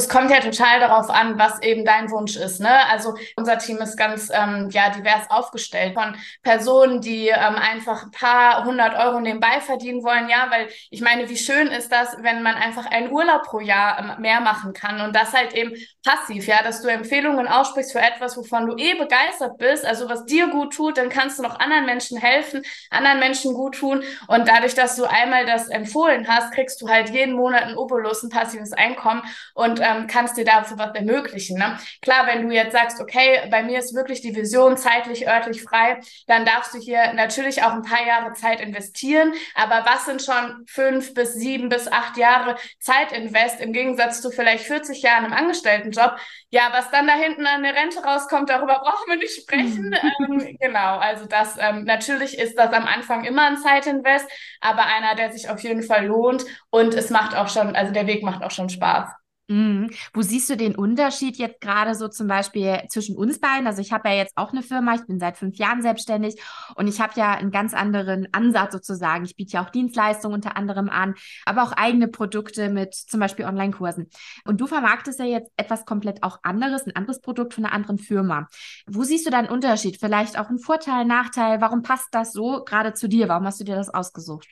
Es 0.02 0.10
kommt 0.10 0.32
ja 0.32 0.40
total 0.40 0.80
darauf 0.80 1.12
an, 1.12 1.38
was 1.38 1.62
eben 1.62 1.86
dein 1.86 2.10
Wunsch 2.10 2.36
ist. 2.36 2.60
Ne? 2.60 2.72
Also 2.90 3.14
unser 3.36 3.60
Team 3.60 3.78
ist 3.78 3.98
ganz 3.98 4.32
ähm, 4.34 4.70
ja, 4.72 4.90
divers 4.90 5.30
aufgestellt 5.30 5.94
von 5.94 6.16
Personen, 6.42 7.02
die 7.02 7.28
ähm, 7.28 7.56
einfach 7.56 8.04
ein 8.04 8.12
paar 8.12 8.66
hundert 8.66 8.96
Euro 8.96 9.20
nebenbei 9.20 9.62
verdienen 9.62 10.04
wollen. 10.04 10.28
Ja, 10.28 10.48
weil 10.50 10.70
ich 10.90 11.02
meine, 11.02 11.30
wie 11.30 11.38
schön 11.38 11.68
ist 11.68 11.92
das, 11.92 12.18
wenn 12.22 12.42
man 12.42 12.56
einfach 12.56 12.88
einen 12.88 13.12
Urlaub 13.12 13.44
pro 13.44 13.60
Jahr 13.60 14.00
ähm, 14.00 14.22
mehr 14.22 14.42
machen 14.42 14.74
kann 14.74 15.02
und 15.02 15.16
das 15.16 15.34
halt 15.34 15.54
eben 15.54 15.74
passiv, 16.04 16.48
ja, 16.48 16.64
dass 16.64 16.82
du 16.82 16.88
Empfehlungen 16.88 17.48
aussprichst 17.48 17.92
für 17.92 18.00
etwas, 18.00 18.36
wovon 18.38 18.66
du 18.66 18.76
eh 18.78 18.96
begeistert 18.96 19.58
bist, 19.58 19.86
also 19.86 20.10
was 20.10 20.26
dir 20.26 20.48
gut 20.48 20.74
tut, 20.74 20.98
dann 20.98 21.10
kannst 21.10 21.38
du 21.38 21.44
noch 21.44 21.60
anderen 21.60 21.86
Menschen 21.86 22.18
helfen, 22.18 22.64
anderen 22.90 23.20
Menschen 23.20 23.54
gut 23.54 23.76
tun 23.76 24.04
und 24.28 24.48
dadurch, 24.48 24.74
dass 24.74 24.96
du 24.96 25.06
einmal 25.06 25.46
das 25.46 25.68
empfohlen 25.70 26.28
hast, 26.28 26.54
kriegst 26.54 26.82
du 26.82 26.90
halt 26.90 27.10
jeden 27.10 27.36
Monat 27.36 27.64
ein 27.64 27.78
Obolus, 27.78 28.24
ein 28.24 28.30
passives 28.30 28.74
Einkommen 28.74 29.22
und 29.54 29.80
ähm, 29.80 29.91
kannst 30.08 30.38
dir 30.38 30.46
dafür 30.46 30.78
was 30.78 30.94
ermöglichen. 30.96 31.58
Ne? 31.58 31.78
Klar, 32.02 32.28
wenn 32.28 32.48
du 32.48 32.54
jetzt 32.54 32.74
sagst, 32.74 33.00
okay, 33.00 33.48
bei 33.50 33.64
mir 33.64 33.80
ist 33.80 33.96
wirklich 33.96 34.22
die 34.22 34.36
Vision 34.36 34.78
zeitlich, 34.78 35.28
örtlich 35.28 35.64
frei, 35.64 36.00
dann 36.28 36.46
darfst 36.46 36.74
du 36.74 36.80
hier 36.80 37.14
natürlich 37.14 37.64
auch 37.64 37.74
ein 37.74 37.84
paar 37.84 38.06
Jahre 38.06 38.34
Zeit 38.34 38.62
investieren, 38.62 39.34
aber 39.56 39.86
was 39.86 40.06
sind 40.06 40.22
schon 40.22 40.66
fünf 40.68 41.14
bis 41.14 41.34
sieben 41.34 41.70
bis 41.70 41.92
acht 41.92 42.18
Jahre 42.18 42.56
Zeitinvest 42.80 43.62
im 43.62 43.74
Gegensatz 43.74 44.22
zu 44.22 44.32
vielleicht 44.32 44.66
40 44.66 45.02
Jahren 45.02 45.26
im 45.26 45.34
Angestellten 45.34 45.92
Job. 45.92 46.16
Ja, 46.50 46.70
was 46.72 46.92
dann 46.92 47.08
da 47.08 47.14
hinten 47.14 47.46
an 47.46 47.64
der 47.64 47.76
Rente 47.76 48.04
rauskommt, 48.04 48.50
darüber 48.50 48.80
brauchen 48.80 49.08
wir 49.08 49.18
nicht 49.18 49.42
sprechen. 49.42 49.96
ähm, 50.20 50.58
genau, 50.60 50.98
also 50.98 51.26
das 51.26 51.58
ähm, 51.60 51.86
natürlich 51.86 52.38
ist 52.38 52.58
das 52.58 52.74
am 52.74 52.86
Anfang 52.86 53.24
immer 53.24 53.48
ein 53.48 53.58
Zeitinvest, 53.58 54.30
aber 54.60 54.86
einer, 54.86 55.16
der 55.16 55.32
sich 55.32 55.50
auf 55.50 55.60
jeden 55.62 55.84
Fall 55.84 56.06
lohnt 56.06 56.46
und 56.70 56.94
es 56.94 57.10
macht 57.10 57.36
auch 57.36 57.48
schon, 57.48 57.76
also 57.76 57.94
der 57.94 58.08
Weg 58.08 58.24
macht 58.24 58.44
auch 58.44 58.52
schon 58.52 58.70
Spaß. 58.70 59.10
Mhm. 59.52 59.90
Wo 60.14 60.22
siehst 60.22 60.50
du 60.50 60.56
den 60.56 60.76
Unterschied 60.76 61.36
jetzt 61.36 61.60
gerade 61.60 61.94
so 61.94 62.08
zum 62.08 62.28
Beispiel 62.28 62.84
zwischen 62.88 63.18
uns 63.18 63.38
beiden? 63.38 63.68
Also 63.68 63.82
ich 63.82 63.92
habe 63.92 64.08
ja 64.08 64.16
jetzt 64.16 64.32
auch 64.38 64.54
eine 64.54 64.64
Firma, 64.64 64.96
ich 64.96 65.06
bin 65.06 65.20
seit 65.20 65.36
fünf 65.36 65.58
Jahren 65.58 65.82
selbstständig 65.82 66.42
und 66.76 66.88
ich 66.88 67.02
habe 67.02 67.12
ja 67.18 67.34
einen 67.34 67.52
ganz 67.52 67.74
anderen 67.74 68.30
Ansatz 68.32 68.72
sozusagen. 68.72 69.26
Ich 69.26 69.36
biete 69.36 69.54
ja 69.54 69.66
auch 69.66 69.70
Dienstleistungen 69.70 70.36
unter 70.36 70.56
anderem 70.56 70.88
an, 70.88 71.16
aber 71.46 71.64
auch 71.64 71.74
eigene 71.74 72.08
Produkte 72.08 72.70
mit 72.70 72.96
zum 72.96 73.20
Beispiel 73.20 73.44
Online-Kursen. 73.44 74.10
Und 74.46 74.62
du 74.62 74.68
vermarktest 74.68 75.20
ja 75.20 75.26
jetzt 75.26 75.52
etwas 75.58 75.84
komplett 75.84 76.24
auch 76.24 76.40
anderes, 76.44 76.88
ein 76.88 76.96
anderes 76.96 77.20
Produkt 77.20 77.54
von 77.54 77.66
einer 77.66 77.74
anderen 77.74 77.98
Firma. 77.98 78.48
Wo 78.88 79.04
siehst 79.04 79.26
du 79.26 79.32
da 79.32 79.40
einen 79.40 79.50
Unterschied? 79.50 79.98
Vielleicht 80.00 80.40
auch 80.40 80.48
einen 80.48 80.60
Vorteil, 80.60 81.04
Nachteil? 81.04 81.60
Warum 81.60 81.82
passt 81.82 82.08
das 82.14 82.32
so 82.32 82.64
gerade 82.64 82.94
zu 82.94 83.10
dir? 83.10 83.28
Warum 83.28 83.46
hast 83.46 83.60
du 83.60 83.66
dir 83.66 83.76
das 83.76 83.90
ausgesucht? 83.90 84.48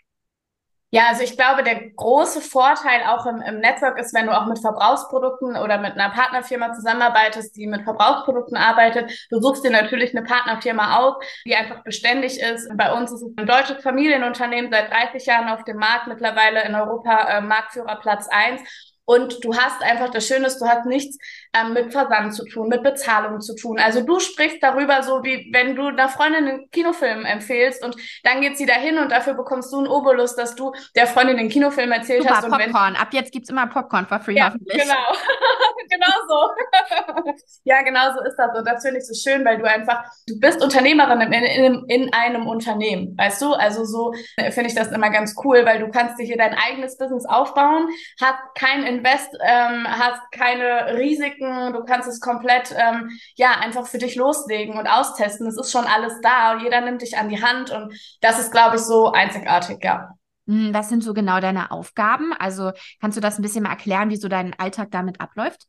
Ja, 0.91 1.03
also 1.09 1.23
ich 1.23 1.37
glaube, 1.37 1.63
der 1.63 1.91
große 1.91 2.41
Vorteil 2.41 3.03
auch 3.07 3.27
im, 3.27 3.41
im 3.41 3.59
Network 3.59 3.99
ist, 3.99 4.11
wenn 4.15 4.25
du 4.25 4.35
auch 4.35 4.47
mit 4.47 4.57
Verbrauchsprodukten 4.59 5.55
oder 5.55 5.77
mit 5.77 5.93
einer 5.93 6.09
Partnerfirma 6.09 6.73
zusammenarbeitest, 6.73 7.55
die 7.55 7.67
mit 7.67 7.83
Verbrauchsprodukten 7.83 8.57
arbeitet. 8.57 9.27
Du 9.29 9.39
suchst 9.39 9.63
dir 9.63 9.69
natürlich 9.69 10.17
eine 10.17 10.25
Partnerfirma 10.25 10.97
aus, 10.97 11.23
die 11.45 11.55
einfach 11.55 11.83
beständig 11.83 12.39
ist. 12.39 12.67
Bei 12.75 12.91
uns 12.91 13.11
ist 13.11 13.21
es 13.21 13.37
ein 13.37 13.45
deutsches 13.45 13.83
Familienunternehmen, 13.83 14.71
seit 14.71 14.89
30 14.89 15.27
Jahren 15.27 15.49
auf 15.49 15.63
dem 15.63 15.77
Markt, 15.77 16.07
mittlerweile 16.07 16.63
in 16.63 16.73
Europa 16.73 17.37
äh, 17.37 17.41
Marktführer 17.41 17.99
Platz 17.99 18.27
eins 18.27 18.61
und 19.09 19.43
du 19.43 19.55
hast 19.55 19.81
einfach, 19.81 20.11
das 20.11 20.27
Schöne 20.27 20.47
du 20.47 20.67
hast 20.67 20.85
nichts 20.85 21.17
ähm, 21.53 21.73
mit 21.73 21.91
Versand 21.91 22.33
zu 22.33 22.45
tun, 22.45 22.67
mit 22.67 22.83
Bezahlung 22.83 23.41
zu 23.41 23.55
tun. 23.55 23.79
Also 23.79 24.01
du 24.01 24.19
sprichst 24.19 24.61
darüber 24.61 25.01
so, 25.03 25.23
wie 25.23 25.49
wenn 25.51 25.75
du 25.75 25.87
einer 25.87 26.09
Freundin 26.09 26.47
einen 26.47 26.71
Kinofilm 26.71 27.25
empfehlst 27.25 27.83
und 27.83 27.95
dann 28.23 28.41
geht 28.41 28.57
sie 28.57 28.65
dahin 28.65 28.97
und 28.97 29.11
dafür 29.11 29.33
bekommst 29.33 29.73
du 29.73 29.79
einen 29.79 29.87
Obolus, 29.87 30.35
dass 30.35 30.55
du 30.55 30.73
der 30.95 31.07
Freundin 31.07 31.37
den 31.37 31.49
Kinofilm 31.49 31.91
erzählt 31.91 32.23
Super, 32.23 32.37
hast. 32.37 32.45
Und 32.45 32.51
Popcorn. 32.51 32.95
Ab 32.95 33.09
jetzt 33.11 33.31
gibt's 33.31 33.49
immer 33.49 33.67
Popcorn 33.67 34.05
for 34.05 34.19
free, 34.19 34.35
ja, 34.35 34.47
hoffentlich. 34.47 34.81
Genau. 34.81 34.93
genau 35.89 36.13
so. 36.27 37.33
ja, 37.63 37.81
genau 37.81 38.13
so 38.13 38.23
ist 38.23 38.35
das. 38.35 38.57
Und 38.57 38.67
das 38.67 38.83
finde 38.83 38.99
ich 38.99 39.07
so 39.07 39.13
schön, 39.13 39.43
weil 39.43 39.57
du 39.57 39.65
einfach, 39.65 40.03
du 40.27 40.39
bist 40.39 40.63
Unternehmerin 40.63 41.21
in, 41.21 41.33
in, 41.33 41.85
in 41.87 42.13
einem 42.13 42.47
Unternehmen, 42.47 43.17
weißt 43.17 43.41
du? 43.41 43.53
Also 43.53 43.85
so 43.85 44.13
finde 44.51 44.67
ich 44.67 44.75
das 44.75 44.91
immer 44.91 45.09
ganz 45.09 45.35
cool, 45.43 45.65
weil 45.65 45.79
du 45.79 45.89
kannst 45.89 46.19
dir 46.19 46.25
hier 46.25 46.37
dein 46.37 46.53
eigenes 46.53 46.97
Business 46.97 47.25
aufbauen, 47.25 47.89
hast 48.21 48.37
kein 48.55 48.83
Invest, 48.83 49.35
ähm, 49.41 49.87
hast 49.87 50.21
keine 50.31 50.97
Risiken, 50.97 51.38
du 51.39 51.83
kannst 51.85 52.07
es 52.07 52.19
komplett, 52.19 52.75
ähm, 52.77 53.09
ja, 53.35 53.51
einfach 53.59 53.87
für 53.87 53.97
dich 53.97 54.15
loslegen 54.15 54.77
und 54.77 54.87
austesten. 54.87 55.47
Es 55.47 55.57
ist 55.57 55.71
schon 55.71 55.85
alles 55.85 56.13
da 56.21 56.53
und 56.53 56.63
jeder 56.63 56.81
nimmt 56.81 57.01
dich 57.01 57.17
an 57.17 57.29
die 57.29 57.41
Hand 57.41 57.71
und 57.71 57.93
das 58.21 58.39
ist, 58.39 58.51
glaube 58.51 58.75
ich, 58.75 58.81
so 58.81 59.11
einzigartig, 59.11 59.83
ja. 59.83 60.09
Hm, 60.47 60.73
was 60.73 60.89
sind 60.89 61.03
so 61.03 61.13
genau 61.13 61.39
deine 61.39 61.71
Aufgaben? 61.71 62.33
Also 62.33 62.71
kannst 62.99 63.17
du 63.17 63.21
das 63.21 63.37
ein 63.37 63.43
bisschen 63.43 63.63
mal 63.63 63.69
erklären, 63.71 64.09
wie 64.09 64.17
so 64.17 64.27
dein 64.27 64.57
Alltag 64.57 64.89
damit 64.91 65.21
abläuft? 65.21 65.67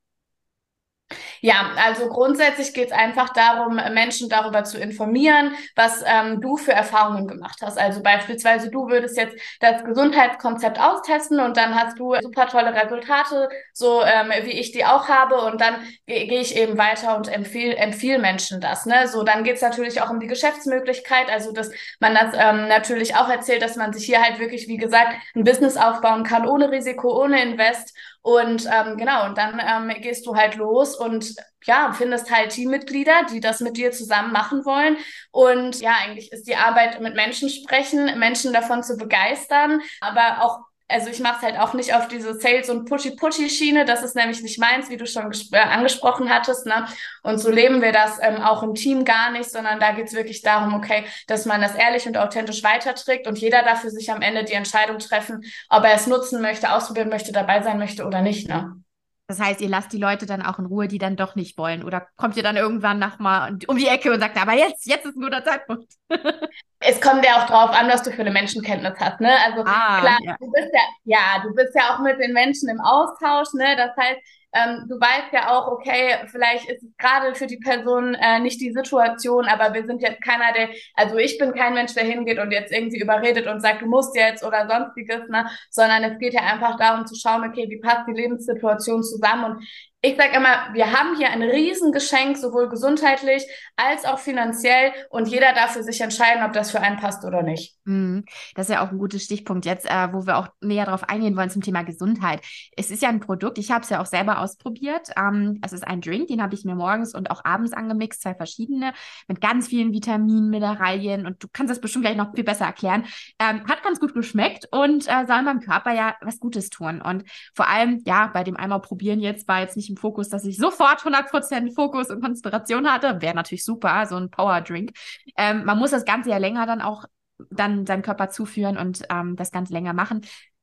Ja, 1.41 1.73
also 1.85 2.09
grundsätzlich 2.09 2.75
geht 2.75 2.89
es 2.89 2.93
einfach 2.93 3.33
darum, 3.33 3.77
Menschen 3.93 4.29
darüber 4.29 4.65
zu 4.65 4.79
informieren, 4.79 5.55
was 5.75 6.05
ähm, 6.07 6.41
du 6.41 6.57
für 6.57 6.73
Erfahrungen 6.73 7.27
gemacht 7.27 7.61
hast. 7.63 7.79
Also 7.79 8.03
beispielsweise 8.03 8.71
du 8.71 8.89
würdest 8.89 9.17
jetzt 9.17 9.37
das 9.61 9.85
Gesundheitskonzept 9.85 10.79
austesten 10.79 11.41
und 11.41 11.57
dann 11.57 11.75
hast 11.75 11.99
du 11.99 12.15
super 12.21 12.47
tolle 12.49 12.75
Resultate, 12.75 13.49
so 13.73 14.03
ähm, 14.03 14.31
wie 14.45 14.53
ich 14.53 14.73
die 14.73 14.85
auch 14.85 15.09
habe 15.09 15.41
und 15.41 15.61
dann 15.61 15.77
gehe 16.07 16.27
geh 16.27 16.41
ich 16.41 16.57
eben 16.57 16.79
weiter 16.79 17.17
und 17.17 17.29
empfehle 17.29 17.75
empfehl 17.77 18.19
Menschen 18.19 18.61
das. 18.61 18.87
Ne? 18.87 19.09
So, 19.09 19.23
dann 19.23 19.45
geht 19.45 19.57
es 19.57 19.63
natürlich 19.63 20.01
auch 20.03 20.11
um 20.11 20.21
die 20.21 20.27
Geschäftsmöglichkeit, 20.27 21.31
also 21.31 21.53
dass 21.53 21.71
man 21.99 22.15
das 22.15 22.35
ähm, 22.35 22.69
natürlich 22.69 23.17
auch 23.17 23.29
erzählt, 23.29 23.63
dass 23.63 23.77
man 23.77 23.93
sich 23.93 24.05
hier 24.05 24.23
halt 24.23 24.39
wirklich, 24.39 24.69
wie 24.69 24.77
gesagt, 24.77 25.15
ein 25.35 25.45
Business 25.45 25.77
aufbauen 25.77 26.25
kann, 26.25 26.47
ohne 26.47 26.71
Risiko, 26.71 27.23
ohne 27.23 27.43
Invest 27.43 27.95
und 28.23 28.67
ähm, 28.67 28.99
genau, 28.99 29.27
und 29.27 29.39
dann 29.39 29.61
ähm, 29.61 30.03
gehst 30.03 30.27
du 30.27 30.37
halt 30.37 30.57
los 30.57 30.99
und 31.01 31.35
ja, 31.65 31.93
findest 31.93 32.31
halt 32.31 32.53
Teammitglieder, 32.53 33.27
die 33.31 33.41
das 33.41 33.61
mit 33.61 33.77
dir 33.77 33.93
zusammen 33.93 34.33
machen 34.33 34.65
wollen. 34.65 34.97
Und 35.31 35.81
ja, 35.81 35.95
eigentlich 36.05 36.33
ist 36.33 36.47
die 36.47 36.57
Arbeit 36.57 37.01
mit 37.01 37.15
Menschen 37.15 37.49
sprechen, 37.49 38.19
Menschen 38.19 38.53
davon 38.53 38.83
zu 38.83 38.97
begeistern, 38.97 39.81
aber 40.01 40.45
auch 40.45 40.61
also 40.91 41.09
ich 41.09 41.21
mache 41.21 41.37
es 41.37 41.43
halt 41.43 41.59
auch 41.59 41.73
nicht 41.73 41.95
auf 41.95 42.09
diese 42.09 42.35
Sales- 42.35 42.69
und 42.69 42.89
Pushy-Pushy-Schiene. 42.89 43.85
Das 43.85 44.03
ist 44.03 44.17
nämlich 44.17 44.43
nicht 44.43 44.59
meins, 44.59 44.91
wie 44.91 44.97
du 44.97 45.07
schon 45.07 45.31
äh, 45.53 45.59
angesprochen 45.59 46.31
hattest. 46.31 46.67
Ne? 46.67 46.87
Und 47.23 47.39
so 47.39 47.51
leben 47.51 47.81
wir 47.81 47.93
das 47.93 48.19
ähm, 48.21 48.43
auch 48.43 48.63
im 48.63 48.75
Team 48.75 49.05
gar 49.05 49.31
nicht, 49.31 49.51
sondern 49.51 49.79
da 49.79 49.93
geht 49.93 50.09
es 50.09 50.15
wirklich 50.15 50.43
darum, 50.43 50.75
okay, 50.75 51.05
dass 51.29 51.47
man 51.47 51.61
das 51.61 51.75
ehrlich 51.75 52.07
und 52.07 52.17
authentisch 52.17 52.63
weiterträgt 52.63 53.27
und 53.27 53.39
jeder 53.39 53.63
darf 53.63 53.83
für 53.83 53.91
sich 53.91 54.11
am 54.11 54.21
Ende 54.21 54.45
die 54.45 54.55
Entscheidung 54.55 54.99
treffen, 54.99 55.45
ob 55.69 55.85
er 55.85 55.95
es 55.95 56.07
nutzen 56.07 56.43
möchte, 56.43 56.73
ausprobieren 56.73 57.09
möchte, 57.09 57.33
dabei 57.33 57.63
sein 57.63 57.79
möchte 57.79 58.05
oder 58.05 58.21
nicht. 58.21 58.49
Ne? 58.49 58.83
Das 59.31 59.39
heißt, 59.39 59.61
ihr 59.61 59.69
lasst 59.69 59.93
die 59.93 59.99
Leute 59.99 60.27
dann 60.27 60.43
auch 60.43 60.59
in 60.59 60.67
Ruhe, 60.67 60.89
die 60.89 60.99
dann 60.99 61.15
doch 61.15 61.37
nicht 61.37 61.57
wollen. 61.57 61.85
Oder 61.85 62.09
kommt 62.17 62.37
ihr 62.37 62.43
dann 62.43 62.57
irgendwann 62.57 62.99
nochmal 62.99 63.57
um 63.69 63.77
die 63.77 63.87
Ecke 63.87 64.13
und 64.13 64.19
sagt, 64.19 64.37
aber 64.37 64.55
jetzt, 64.55 64.87
jetzt 64.87 65.07
ist 65.07 65.17
ein 65.17 65.23
guter 65.23 65.45
Zeitpunkt. 65.45 65.93
es 66.81 67.01
kommt 67.01 67.25
ja 67.25 67.37
auch 67.37 67.47
drauf 67.47 67.71
an, 67.71 67.89
was 67.89 68.03
du 68.03 68.11
für 68.11 68.23
eine 68.23 68.31
Menschenkenntnis 68.31 68.95
hast. 68.99 69.21
Ne? 69.21 69.31
Also 69.45 69.63
ah, 69.67 70.01
klar, 70.01 70.19
ja. 70.23 70.37
du 70.41 70.51
bist 70.51 70.71
ja, 70.73 70.81
ja, 71.05 71.43
du 71.43 71.55
bist 71.55 71.75
ja 71.75 71.95
auch 71.95 72.01
mit 72.01 72.19
den 72.19 72.33
Menschen 72.33 72.71
im 72.71 72.81
Austausch. 72.81 73.53
Ne? 73.53 73.77
Das 73.77 73.95
heißt, 73.97 74.21
ähm, 74.53 74.87
du 74.89 74.99
weißt 74.99 75.33
ja 75.33 75.51
auch, 75.51 75.69
okay, 75.69 76.17
vielleicht 76.27 76.69
ist 76.69 76.83
es 76.83 76.97
gerade 76.97 77.35
für 77.35 77.47
die 77.47 77.59
Person 77.59 78.15
äh, 78.15 78.41
nicht 78.41 78.61
die 78.61 78.73
Situation, 78.73 79.47
aber 79.47 79.75
wir 79.75 79.87
sind 79.87 80.03
jetzt 80.03 80.23
keiner, 80.23 80.53
der, 80.53 80.71
also 80.95 81.19
ich 81.19 81.39
bin 81.39 81.53
kein 81.53 81.75
Mensch, 81.75 81.95
der 81.95 82.05
hingeht 82.05 82.39
und 82.39 82.51
jetzt 82.51 82.73
irgendwie 82.73 83.01
überredet 83.01 83.47
und 83.47 83.61
sagt, 83.61 83.83
du 83.83 83.87
musst 83.87 84.17
jetzt 84.17 84.43
oder 84.43 84.67
sonstiges, 84.69 85.29
ne? 85.29 85.49
sondern 85.71 86.03
es 86.03 86.19
geht 86.19 86.35
ja 86.35 86.41
einfach 86.41 86.77
darum 86.79 87.07
zu 87.07 87.15
schauen, 87.15 87.49
okay, 87.49 87.67
wie 87.69 87.79
passt 87.79 88.09
die 88.09 88.13
Lebenssituation 88.13 89.05
zusammen 89.05 89.45
und 89.45 89.65
ich 90.03 90.17
sage 90.17 90.35
immer, 90.35 90.73
wir 90.73 90.93
haben 90.93 91.17
hier 91.17 91.31
ein 91.31 91.43
Riesengeschenk, 91.43 92.39
sowohl 92.39 92.71
gesundheitlich 92.71 93.45
als 93.77 94.07
auch 94.07 94.19
finanziell 94.19 94.93
und 95.11 95.29
jeder 95.29 95.53
darf 95.53 95.73
für 95.73 95.83
sich 95.83 96.01
entscheiden, 96.01 96.43
ob 96.43 96.55
das 96.55 96.71
für 96.71 96.81
einen 96.81 96.97
passt 96.97 97.23
oder 97.27 97.43
nicht. 97.43 97.77
Mhm. 97.85 98.25
Das 98.55 98.69
ist 98.69 98.75
ja 98.75 98.87
auch 98.87 98.91
ein 98.93 98.99
guter 98.99 99.19
Stichpunkt 99.19 99.67
jetzt, 99.67 99.85
äh, 99.85 100.09
wo 100.13 100.27
wir 100.27 100.39
auch 100.39 100.49
näher 100.63 100.87
darauf 100.87 101.07
eingehen 101.07 101.37
wollen 101.37 101.51
zum 101.51 101.61
Thema 101.61 101.83
Gesundheit. 101.83 102.41
Es 102.79 102.91
ist 102.91 103.03
ja 103.03 103.11
ein 103.11 103.21
Produkt, 103.21 103.59
ich 103.59 103.71
habe 103.71 103.83
es 103.83 103.91
ja 103.91 104.01
auch 104.01 104.07
selber 104.07 104.39
ausprobiert. 104.39 105.09
Ähm, 105.19 105.61
es 105.63 105.75
ist 105.75 105.87
ein 105.87 106.01
Drink, 106.01 106.29
den 106.29 106.43
habe 106.43 106.55
ich 106.55 106.65
mir 106.65 106.75
morgens 106.75 107.15
und 107.15 107.31
auch 107.31 107.45
abends 107.45 107.75
angemixt, 107.75 108.23
zwei 108.23 108.35
verschiedene, 108.35 108.95
mit 109.29 109.43
ganz 109.43 109.69
vielen 109.69 109.93
Vitaminen, 109.93 110.49
Mineralien 110.49 111.27
und 111.27 111.43
du 111.43 111.49
kannst 111.53 111.71
das 111.71 111.81
bestimmt 111.81 112.07
gleich 112.07 112.17
noch 112.17 112.35
viel 112.35 112.45
besser 112.45 112.65
erklären. 112.65 113.05
Ähm, 113.39 113.67
hat 113.69 113.83
ganz 113.83 114.01
gut 114.01 114.15
geschmeckt 114.15 114.67
und 114.71 115.07
äh, 115.09 115.27
soll 115.27 115.43
meinem 115.43 115.61
Körper 115.61 115.93
ja 115.93 116.17
was 116.23 116.41
Gutes 116.41 116.71
tun. 116.71 117.03
Und 117.03 117.25
vor 117.55 117.69
allem, 117.69 118.01
ja, 118.07 118.29
bei 118.29 118.45
dem 118.45 118.57
einmal 118.57 118.81
probieren 118.81 119.21
jetzt 119.21 119.47
war 119.47 119.61
jetzt 119.61 119.77
nicht 119.77 119.90
im 119.91 119.97
Fokus, 119.97 120.29
dass 120.29 120.45
ich 120.45 120.57
sofort 120.57 121.05
100% 121.05 121.75
Fokus 121.75 122.11
und 122.11 122.23
Konzentration 122.23 122.91
hatte. 122.91 123.21
Wäre 123.21 123.35
natürlich 123.35 123.65
super, 123.65 124.07
so 124.07 124.17
ein 124.17 124.31
Power-Drink. 124.31 124.93
Ähm, 125.37 125.65
man 125.65 125.79
muss 125.79 125.91
das 125.91 126.05
Ganze 126.05 126.31
ja 126.31 126.39
länger 126.39 126.67
dann 126.67 126.81
auch 126.81 127.05
dann 127.51 127.87
seinem 127.87 128.03
Körper 128.03 128.31
zuführen 128.31 128.77
und 128.77 129.03
ähm, 129.11 129.37
das 129.37 129.51
Ganze 129.51 129.73
länger 129.73 129.93
machen. 129.93 130.23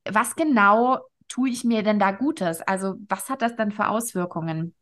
Was 0.09 0.35
genau 0.35 0.99
tue 1.27 1.49
ich 1.49 1.63
mir 1.63 1.83
denn 1.83 1.99
da 1.99 2.11
Gutes? 2.11 2.61
Also 2.61 2.95
was 3.09 3.29
hat 3.29 3.41
das 3.41 3.55
dann 3.55 3.71
für 3.71 3.87
Auswirkungen? 3.87 4.73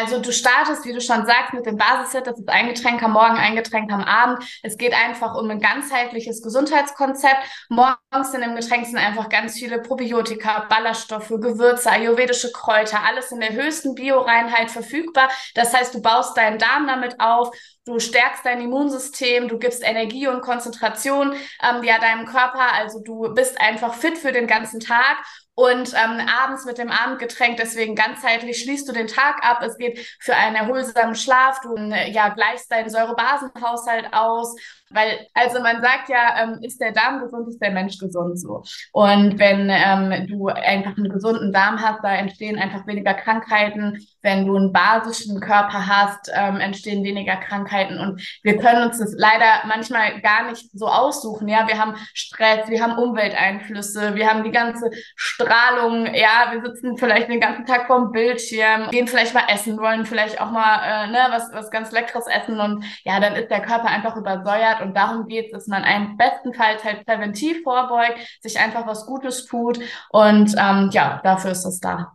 Also 0.00 0.20
du 0.20 0.32
startest, 0.32 0.84
wie 0.84 0.92
du 0.92 1.00
schon 1.00 1.26
sagst, 1.26 1.52
mit 1.52 1.66
dem 1.66 1.76
Basisset, 1.76 2.26
das 2.26 2.38
ist 2.38 2.48
ein 2.48 2.68
Getränk 2.68 3.02
am 3.02 3.12
Morgen, 3.12 3.36
ein 3.36 3.56
Getränk 3.56 3.92
am 3.92 4.02
Abend. 4.02 4.42
Es 4.62 4.76
geht 4.76 4.94
einfach 4.94 5.34
um 5.34 5.50
ein 5.50 5.60
ganzheitliches 5.60 6.42
Gesundheitskonzept. 6.42 7.38
Morgens 7.68 8.34
in 8.34 8.40
dem 8.40 8.56
Getränk 8.56 8.86
sind 8.86 8.96
einfach 8.96 9.28
ganz 9.28 9.54
viele 9.58 9.80
Probiotika, 9.80 10.66
Ballaststoffe, 10.68 11.28
Gewürze, 11.28 11.90
ayurvedische 11.90 12.52
Kräuter, 12.52 13.00
alles 13.06 13.32
in 13.32 13.40
der 13.40 13.52
höchsten 13.52 13.94
Bioreinheit 13.94 14.70
verfügbar. 14.70 15.28
Das 15.54 15.74
heißt, 15.74 15.94
du 15.94 16.00
baust 16.00 16.36
deinen 16.36 16.58
Darm 16.58 16.86
damit 16.86 17.20
auf, 17.20 17.54
du 17.84 17.98
stärkst 17.98 18.44
dein 18.44 18.60
Immunsystem, 18.60 19.48
du 19.48 19.58
gibst 19.58 19.82
Energie 19.82 20.28
und 20.28 20.40
Konzentration 20.40 21.32
ähm, 21.62 21.82
ja 21.82 21.98
deinem 21.98 22.26
Körper. 22.26 22.72
Also 22.74 23.00
du 23.00 23.34
bist 23.34 23.60
einfach 23.60 23.94
fit 23.94 24.16
für 24.16 24.32
den 24.32 24.46
ganzen 24.46 24.80
Tag 24.80 25.18
und 25.54 25.92
ähm, 25.92 26.28
abends 26.28 26.64
mit 26.64 26.78
dem 26.78 26.90
Abendgetränk, 26.90 27.58
deswegen 27.58 27.94
ganzheitlich 27.94 28.62
schließt 28.62 28.88
du 28.88 28.92
den 28.92 29.06
Tag 29.06 29.44
ab. 29.44 29.62
Es 29.62 29.76
geht 29.76 29.98
für 30.18 30.34
einen 30.34 30.56
erholsamen 30.56 31.14
Schlaf. 31.14 31.60
Du 31.60 31.76
äh, 31.76 32.10
ja, 32.10 32.30
gleichst 32.30 32.72
deinen 32.72 32.88
Säurebasenhaushalt 32.88 34.12
aus 34.12 34.56
weil, 34.94 35.26
also 35.34 35.60
man 35.60 35.80
sagt 35.80 36.08
ja, 36.08 36.42
ähm, 36.42 36.58
ist 36.62 36.80
der 36.80 36.92
Darm 36.92 37.20
gesund, 37.20 37.48
ist 37.48 37.60
der 37.60 37.70
Mensch 37.70 37.98
gesund 37.98 38.38
so. 38.38 38.62
Und 38.92 39.38
wenn 39.38 39.68
ähm, 39.70 40.26
du 40.28 40.48
einfach 40.48 40.96
einen 40.96 41.08
gesunden 41.08 41.52
Darm 41.52 41.80
hast, 41.80 42.02
da 42.02 42.14
entstehen 42.14 42.58
einfach 42.58 42.86
weniger 42.86 43.14
Krankheiten. 43.14 43.98
Wenn 44.22 44.46
du 44.46 44.56
einen 44.56 44.72
basischen 44.72 45.40
Körper 45.40 45.86
hast, 45.86 46.30
ähm, 46.34 46.60
entstehen 46.60 47.02
weniger 47.04 47.36
Krankheiten. 47.36 47.98
Und 47.98 48.22
wir 48.42 48.58
können 48.58 48.86
uns 48.86 48.98
das 48.98 49.14
leider 49.16 49.66
manchmal 49.66 50.20
gar 50.20 50.48
nicht 50.50 50.70
so 50.72 50.86
aussuchen. 50.86 51.48
Ja, 51.48 51.66
wir 51.66 51.78
haben 51.78 51.94
Stress, 52.14 52.68
wir 52.68 52.82
haben 52.82 52.98
Umwelteinflüsse, 52.98 54.14
wir 54.14 54.28
haben 54.28 54.44
die 54.44 54.50
ganze 54.50 54.90
Strahlung. 55.16 56.06
Ja, 56.14 56.52
wir 56.52 56.62
sitzen 56.62 56.96
vielleicht 56.96 57.28
den 57.28 57.40
ganzen 57.40 57.66
Tag 57.66 57.86
vorm 57.86 58.12
Bildschirm, 58.12 58.90
gehen 58.90 59.08
vielleicht 59.08 59.34
mal 59.34 59.46
essen, 59.48 59.78
wollen 59.78 60.06
vielleicht 60.06 60.40
auch 60.40 60.50
mal 60.50 60.80
äh, 60.84 61.10
ne, 61.10 61.26
was, 61.30 61.52
was 61.52 61.70
ganz 61.70 61.90
Leckeres 61.92 62.26
essen. 62.26 62.60
Und 62.60 62.84
ja, 63.04 63.18
dann 63.20 63.34
ist 63.34 63.50
der 63.50 63.60
Körper 63.60 63.86
einfach 63.86 64.16
übersäuert 64.16 64.81
und 64.82 64.94
darum 64.96 65.26
geht 65.28 65.46
es, 65.46 65.52
dass 65.52 65.66
man 65.66 65.82
einem 65.82 66.16
bestenfalls 66.16 66.84
halt 66.84 67.06
präventiv 67.06 67.62
vorbeugt, 67.62 68.18
sich 68.40 68.58
einfach 68.58 68.86
was 68.86 69.06
Gutes 69.06 69.46
tut 69.46 69.80
und 70.10 70.54
ähm, 70.58 70.90
ja, 70.92 71.20
dafür 71.22 71.52
ist 71.52 71.64
es 71.64 71.80
da. 71.80 72.12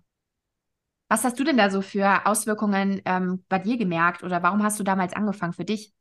Was 1.09 1.23
hast 1.23 1.39
du 1.39 1.43
denn 1.43 1.57
da 1.57 1.69
so 1.69 1.81
für 1.81 2.25
Auswirkungen 2.25 3.01
ähm, 3.05 3.43
bei 3.47 3.59
dir 3.59 3.77
gemerkt 3.77 4.23
oder 4.23 4.43
warum 4.43 4.61
hast 4.63 4.79
du 4.79 4.83
damals 4.83 5.13
angefangen 5.13 5.53
für 5.53 5.63
dich? 5.63 5.93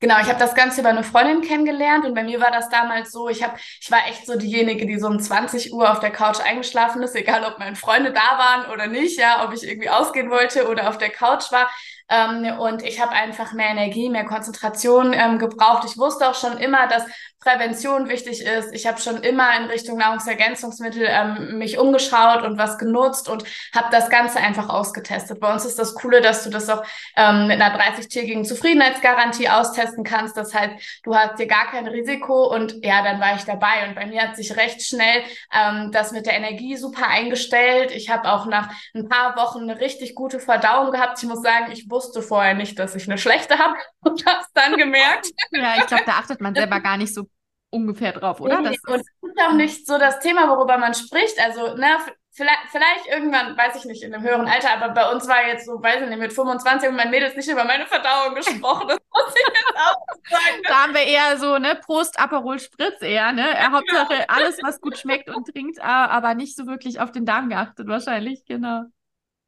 Genau, 0.00 0.18
ich 0.20 0.28
habe 0.28 0.38
das 0.38 0.54
Ganze 0.54 0.80
über 0.80 0.90
eine 0.90 1.04
Freundin 1.04 1.42
kennengelernt 1.42 2.04
und 2.04 2.14
bei 2.14 2.22
mir 2.24 2.40
war 2.40 2.50
das 2.50 2.68
damals 2.68 3.12
so, 3.12 3.28
ich 3.28 3.42
habe, 3.42 3.56
ich 3.80 3.90
war 3.90 4.06
echt 4.08 4.26
so 4.26 4.36
diejenige, 4.38 4.86
die 4.86 4.98
so 4.98 5.06
um 5.08 5.20
20 5.20 5.72
Uhr 5.72 5.90
auf 5.90 6.00
der 6.00 6.10
Couch 6.10 6.40
eingeschlafen 6.40 7.02
ist, 7.02 7.14
egal 7.14 7.44
ob 7.44 7.58
meine 7.58 7.76
Freunde 7.76 8.12
da 8.12 8.38
waren 8.38 8.70
oder 8.72 8.86
nicht, 8.86 9.18
ja, 9.18 9.44
ob 9.44 9.52
ich 9.52 9.62
irgendwie 9.62 9.90
ausgehen 9.90 10.30
wollte 10.30 10.68
oder 10.68 10.88
auf 10.88 10.98
der 10.98 11.10
Couch 11.10 11.50
war. 11.52 11.68
Ähm, 12.08 12.58
und 12.58 12.82
ich 12.82 13.00
habe 13.00 13.12
einfach 13.12 13.52
mehr 13.52 13.68
Energie, 13.68 14.10
mehr 14.10 14.24
Konzentration 14.26 15.12
ähm, 15.14 15.38
gebraucht. 15.38 15.84
Ich 15.86 15.96
wusste 15.96 16.28
auch 16.28 16.34
schon 16.34 16.58
immer, 16.58 16.86
dass 16.86 17.04
Prävention 17.44 18.08
wichtig 18.08 18.42
ist. 18.42 18.74
Ich 18.74 18.86
habe 18.86 19.00
schon 19.00 19.22
immer 19.22 19.56
in 19.58 19.66
Richtung 19.66 19.98
Nahrungsergänzungsmittel 19.98 21.06
ähm, 21.06 21.58
mich 21.58 21.78
umgeschaut 21.78 22.42
und 22.42 22.58
was 22.58 22.78
genutzt 22.78 23.28
und 23.28 23.44
habe 23.74 23.88
das 23.90 24.08
Ganze 24.08 24.38
einfach 24.38 24.70
ausgetestet. 24.70 25.40
Bei 25.40 25.52
uns 25.52 25.66
ist 25.66 25.78
das 25.78 25.94
Coole, 25.94 26.22
dass 26.22 26.42
du 26.42 26.50
das 26.50 26.70
auch 26.70 26.82
ähm, 27.16 27.46
mit 27.46 27.60
einer 27.60 27.78
30-tägigen 27.78 28.44
Zufriedenheitsgarantie 28.44 29.50
austesten 29.50 30.04
kannst. 30.04 30.38
Das 30.38 30.54
heißt, 30.54 31.02
du 31.02 31.14
hast 31.14 31.36
hier 31.36 31.46
gar 31.46 31.70
kein 31.70 31.86
Risiko 31.86 32.46
und 32.52 32.82
ja, 32.82 33.02
dann 33.02 33.20
war 33.20 33.36
ich 33.36 33.44
dabei. 33.44 33.86
Und 33.86 33.94
bei 33.94 34.06
mir 34.06 34.22
hat 34.22 34.36
sich 34.36 34.56
recht 34.56 34.82
schnell 34.82 35.22
ähm, 35.52 35.90
das 35.92 36.12
mit 36.12 36.24
der 36.24 36.34
Energie 36.34 36.76
super 36.76 37.06
eingestellt. 37.08 37.92
Ich 37.92 38.08
habe 38.08 38.32
auch 38.32 38.46
nach 38.46 38.70
ein 38.94 39.06
paar 39.06 39.36
Wochen 39.36 39.68
eine 39.68 39.80
richtig 39.80 40.14
gute 40.14 40.40
Verdauung 40.40 40.92
gehabt. 40.92 41.22
Ich 41.22 41.28
muss 41.28 41.42
sagen, 41.42 41.70
ich 41.72 41.90
wusste 41.90 42.22
vorher 42.22 42.54
nicht, 42.54 42.78
dass 42.78 42.94
ich 42.94 43.06
eine 43.06 43.18
schlechte 43.18 43.58
habe 43.58 43.74
und 44.00 44.24
habe 44.24 44.40
es 44.40 44.50
dann 44.54 44.76
gemerkt. 44.78 45.28
Ja, 45.50 45.76
ich 45.76 45.86
glaube, 45.86 46.04
da 46.06 46.12
achtet 46.12 46.40
man 46.40 46.54
selber 46.54 46.80
gar 46.80 46.96
nicht 46.96 47.12
so 47.12 47.26
ungefähr 47.74 48.12
drauf, 48.12 48.40
oder? 48.40 48.60
Nee, 48.60 48.70
das 48.70 48.94
und 48.94 48.98
das 48.98 49.30
ist 49.30 49.42
auch 49.46 49.52
nicht 49.52 49.86
so 49.86 49.98
das 49.98 50.20
Thema, 50.20 50.48
worüber 50.48 50.78
man 50.78 50.94
spricht. 50.94 51.38
Also, 51.40 51.74
ne, 51.74 51.98
vielleicht, 52.30 52.68
vielleicht 52.70 53.06
irgendwann, 53.06 53.56
weiß 53.56 53.76
ich 53.76 53.84
nicht, 53.84 54.02
in 54.02 54.14
einem 54.14 54.22
höheren 54.22 54.46
Alter, 54.46 54.70
aber 54.70 54.94
bei 54.94 55.10
uns 55.10 55.26
war 55.28 55.46
jetzt 55.46 55.66
so, 55.66 55.82
weiß 55.82 56.02
ich 56.02 56.08
nicht, 56.08 56.18
mit 56.18 56.32
25 56.32 56.88
und 56.88 56.96
mein 56.96 57.10
Mädels 57.10 57.36
nicht 57.36 57.48
über 57.48 57.64
meine 57.64 57.86
Verdauung 57.86 58.34
gesprochen. 58.34 58.88
Das 58.88 58.98
muss 59.12 59.34
ich 59.34 59.46
jetzt 59.46 59.76
auch 59.76 59.96
sagen. 60.30 60.62
Da 60.68 60.82
haben 60.82 60.94
wir 60.94 61.02
eher 61.02 61.36
so, 61.38 61.58
ne, 61.58 61.78
Prost, 61.84 62.18
Aperol, 62.18 62.58
Spritz 62.58 63.02
eher, 63.02 63.32
ne? 63.32 63.44
Hauptsache 63.70 64.28
alles, 64.28 64.58
was 64.62 64.80
gut 64.80 64.98
schmeckt 64.98 65.28
und 65.28 65.46
trinkt, 65.46 65.80
aber 65.80 66.34
nicht 66.34 66.56
so 66.56 66.66
wirklich 66.66 67.00
auf 67.00 67.12
den 67.12 67.26
Darm 67.26 67.48
geachtet, 67.48 67.86
wahrscheinlich, 67.86 68.44
genau. 68.46 68.84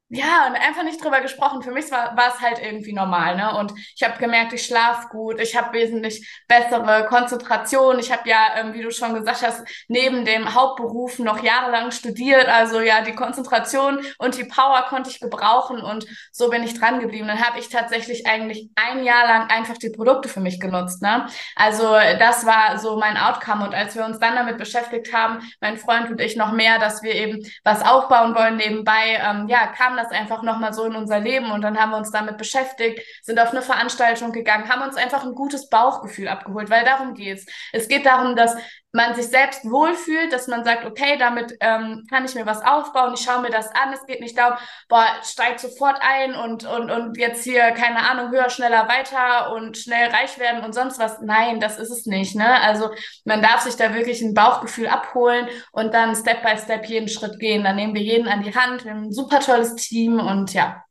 Ja, 0.08 0.46
und 0.46 0.54
einfach 0.54 0.84
nicht 0.84 1.02
drüber 1.02 1.20
gesprochen. 1.20 1.62
Für 1.62 1.72
mich 1.72 1.90
war, 1.90 2.16
war 2.16 2.28
es 2.28 2.40
halt 2.40 2.60
irgendwie 2.62 2.92
normal, 2.92 3.34
ne? 3.36 3.58
Und 3.58 3.72
ich 3.76 4.04
habe 4.04 4.16
gemerkt, 4.18 4.52
ich 4.52 4.64
schlafe 4.64 5.08
gut, 5.08 5.40
ich 5.40 5.56
habe 5.56 5.72
wesentlich 5.72 6.44
bessere 6.46 7.06
Konzentration. 7.06 7.98
Ich 7.98 8.12
habe 8.12 8.28
ja, 8.28 8.54
ähm, 8.56 8.72
wie 8.72 8.82
du 8.82 8.92
schon 8.92 9.14
gesagt 9.14 9.42
hast, 9.44 9.66
neben 9.88 10.24
dem 10.24 10.54
Hauptberuf 10.54 11.18
noch 11.18 11.42
jahrelang 11.42 11.90
studiert. 11.90 12.46
Also 12.46 12.80
ja, 12.80 13.00
die 13.00 13.16
Konzentration 13.16 13.98
und 14.18 14.36
die 14.38 14.44
Power 14.44 14.86
konnte 14.88 15.10
ich 15.10 15.18
gebrauchen 15.18 15.80
und 15.80 16.06
so 16.30 16.50
bin 16.50 16.62
ich 16.62 16.78
dran 16.78 17.00
geblieben. 17.00 17.26
Dann 17.26 17.44
habe 17.44 17.58
ich 17.58 17.68
tatsächlich 17.68 18.28
eigentlich 18.28 18.70
ein 18.76 19.02
Jahr 19.02 19.26
lang 19.26 19.50
einfach 19.50 19.76
die 19.76 19.90
Produkte 19.90 20.28
für 20.28 20.40
mich 20.40 20.60
genutzt, 20.60 21.02
ne? 21.02 21.26
Also 21.56 21.82
das 22.20 22.46
war 22.46 22.78
so 22.78 22.96
mein 22.96 23.16
Outcome. 23.16 23.64
Und 23.64 23.74
als 23.74 23.96
wir 23.96 24.04
uns 24.04 24.20
dann 24.20 24.36
damit 24.36 24.56
beschäftigt 24.56 25.12
haben, 25.12 25.40
mein 25.60 25.78
Freund 25.78 26.10
und 26.10 26.20
ich 26.20 26.36
noch 26.36 26.52
mehr, 26.52 26.78
dass 26.78 27.02
wir 27.02 27.12
eben 27.12 27.44
was 27.64 27.82
aufbauen 27.82 28.36
wollen 28.36 28.56
nebenbei, 28.56 29.20
ähm, 29.20 29.48
ja, 29.48 29.66
kam 29.66 29.95
das 29.96 30.10
einfach 30.10 30.42
nochmal 30.42 30.72
so 30.72 30.84
in 30.84 30.94
unser 30.94 31.18
Leben 31.20 31.50
und 31.50 31.62
dann 31.62 31.78
haben 31.78 31.90
wir 31.90 31.96
uns 31.98 32.10
damit 32.10 32.38
beschäftigt, 32.38 33.00
sind 33.22 33.38
auf 33.40 33.50
eine 33.50 33.62
Veranstaltung 33.62 34.32
gegangen, 34.32 34.68
haben 34.68 34.82
uns 34.82 34.96
einfach 34.96 35.24
ein 35.24 35.34
gutes 35.34 35.68
Bauchgefühl 35.68 36.28
abgeholt, 36.28 36.70
weil 36.70 36.84
darum 36.84 37.14
geht's. 37.14 37.46
Es 37.72 37.88
geht 37.88 38.06
darum, 38.06 38.36
dass 38.36 38.54
man 38.96 39.14
sich 39.14 39.28
selbst 39.28 39.64
wohlfühlt, 39.70 40.32
dass 40.32 40.48
man 40.48 40.64
sagt, 40.64 40.84
okay, 40.84 41.16
damit 41.18 41.56
ähm, 41.60 42.06
kann 42.10 42.24
ich 42.24 42.34
mir 42.34 42.46
was 42.46 42.62
aufbauen, 42.62 43.14
ich 43.14 43.20
schaue 43.20 43.42
mir 43.42 43.50
das 43.50 43.68
an. 43.68 43.92
Es 43.92 44.06
geht 44.06 44.20
nicht 44.20 44.36
darum, 44.36 44.56
boah, 44.88 45.06
steigt 45.22 45.60
sofort 45.60 45.98
ein 46.00 46.34
und, 46.34 46.64
und, 46.64 46.90
und 46.90 47.16
jetzt 47.18 47.44
hier, 47.44 47.70
keine 47.72 48.10
Ahnung, 48.10 48.30
höher, 48.30 48.50
schneller, 48.50 48.88
weiter 48.88 49.52
und 49.52 49.76
schnell 49.76 50.08
reich 50.10 50.38
werden 50.38 50.64
und 50.64 50.74
sonst 50.74 50.98
was. 50.98 51.20
Nein, 51.20 51.60
das 51.60 51.78
ist 51.78 51.90
es 51.90 52.06
nicht. 52.06 52.34
Ne? 52.34 52.60
Also 52.62 52.90
man 53.24 53.42
darf 53.42 53.60
sich 53.60 53.76
da 53.76 53.94
wirklich 53.94 54.22
ein 54.22 54.34
Bauchgefühl 54.34 54.88
abholen 54.88 55.48
und 55.72 55.94
dann 55.94 56.16
Step 56.16 56.42
by 56.42 56.56
Step 56.58 56.86
jeden 56.86 57.08
Schritt 57.08 57.38
gehen. 57.38 57.62
Dann 57.62 57.76
nehmen 57.76 57.94
wir 57.94 58.02
jeden 58.02 58.26
an 58.26 58.42
die 58.42 58.54
Hand, 58.54 58.84
wir 58.84 58.92
haben 58.92 59.04
ein 59.04 59.12
super 59.12 59.40
tolles 59.40 59.76
Team 59.76 60.18
und 60.18 60.54
ja, 60.54 60.85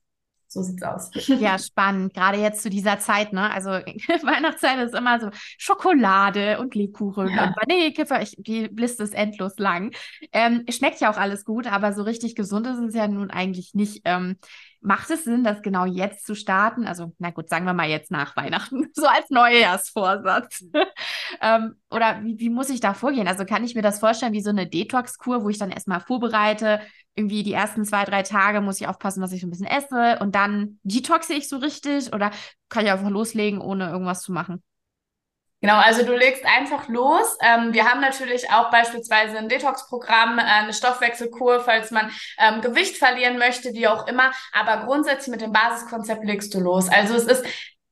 so 0.55 0.61
sieht's 0.61 0.83
aus. 0.83 1.11
Ja, 1.27 1.59
spannend. 1.59 2.13
Gerade 2.13 2.37
jetzt 2.37 2.63
zu 2.63 2.69
dieser 2.69 2.97
Zeit, 2.99 3.33
ne? 3.33 3.51
Also 3.51 3.69
Weihnachtszeit 4.23 4.79
ist 4.79 4.95
immer 4.95 5.19
so 5.19 5.29
Schokolade 5.57 6.59
und 6.59 6.75
Lebkuchen 6.75 7.27
ja. 7.27 7.47
und 7.47 7.55
Vanillekiffer. 7.57 8.21
Ich, 8.21 8.35
die 8.37 8.67
Liste 8.67 9.03
ist 9.03 9.13
endlos 9.13 9.57
lang. 9.57 9.93
Ähm, 10.31 10.63
schmeckt 10.69 11.01
ja 11.01 11.11
auch 11.11 11.17
alles 11.17 11.43
gut, 11.43 11.67
aber 11.67 11.91
so 11.93 12.03
richtig 12.03 12.35
gesund 12.35 12.65
ist 12.67 12.79
es 12.79 12.95
ja 12.95 13.07
nun 13.07 13.31
eigentlich 13.31 13.73
nicht. 13.73 14.01
Ähm, 14.05 14.37
macht 14.79 15.09
es 15.09 15.25
Sinn, 15.25 15.43
das 15.43 15.61
genau 15.61 15.85
jetzt 15.85 16.25
zu 16.25 16.35
starten? 16.35 16.87
Also, 16.87 17.11
na 17.17 17.31
gut, 17.31 17.49
sagen 17.49 17.65
wir 17.65 17.73
mal 17.73 17.89
jetzt 17.89 18.11
nach 18.11 18.37
Weihnachten, 18.37 18.87
so 18.93 19.05
als 19.07 19.29
Neujahrsvorsatz. 19.29 20.63
ähm, 21.41 21.75
oder 21.89 22.21
wie, 22.23 22.39
wie 22.39 22.49
muss 22.49 22.69
ich 22.69 22.79
da 22.79 22.93
vorgehen? 22.93 23.27
Also 23.27 23.43
kann 23.43 23.65
ich 23.65 23.75
mir 23.75 23.81
das 23.81 23.99
vorstellen 23.99 24.33
wie 24.33 24.41
so 24.41 24.51
eine 24.51 24.67
Detox-Kur, 24.67 25.43
wo 25.43 25.49
ich 25.49 25.57
dann 25.57 25.71
erstmal 25.71 25.99
vorbereite, 25.99 26.79
irgendwie 27.15 27.43
die 27.43 27.53
ersten 27.53 27.85
zwei, 27.85 28.03
drei 28.03 28.23
Tage 28.23 28.61
muss 28.61 28.81
ich 28.81 28.87
aufpassen, 28.87 29.21
dass 29.21 29.31
ich 29.31 29.41
so 29.41 29.47
ein 29.47 29.49
bisschen 29.49 29.67
esse 29.67 30.19
und 30.19 30.35
dann 30.35 30.79
detoxe 30.83 31.33
ich 31.33 31.47
so 31.47 31.57
richtig 31.57 32.13
oder 32.13 32.31
kann 32.69 32.85
ich 32.85 32.91
einfach 32.91 33.09
loslegen, 33.09 33.61
ohne 33.61 33.89
irgendwas 33.89 34.21
zu 34.21 34.31
machen? 34.31 34.61
Genau, 35.61 35.77
also 35.77 36.05
du 36.05 36.15
legst 36.15 36.45
einfach 36.45 36.87
los. 36.89 37.37
Ähm, 37.41 37.73
wir 37.73 37.85
haben 37.85 37.99
natürlich 37.99 38.51
auch 38.51 38.69
beispielsweise 38.69 39.37
ein 39.39 39.49
Detox-Programm, 39.49 40.37
äh, 40.37 40.43
eine 40.43 40.73
Stoffwechselkur, 40.73 41.61
falls 41.61 41.89
man 41.89 42.11
ähm, 42.37 42.61
Gewicht 42.61 42.97
verlieren 42.97 43.39
möchte, 43.39 43.73
wie 43.73 43.87
auch 43.87 44.05
immer. 44.05 44.31
Aber 44.53 44.85
grundsätzlich 44.85 45.31
mit 45.31 45.41
dem 45.41 45.53
Basiskonzept 45.53 46.23
legst 46.23 46.53
du 46.53 46.59
los. 46.59 46.87
Also 46.89 47.15
es 47.15 47.23
ist 47.23 47.45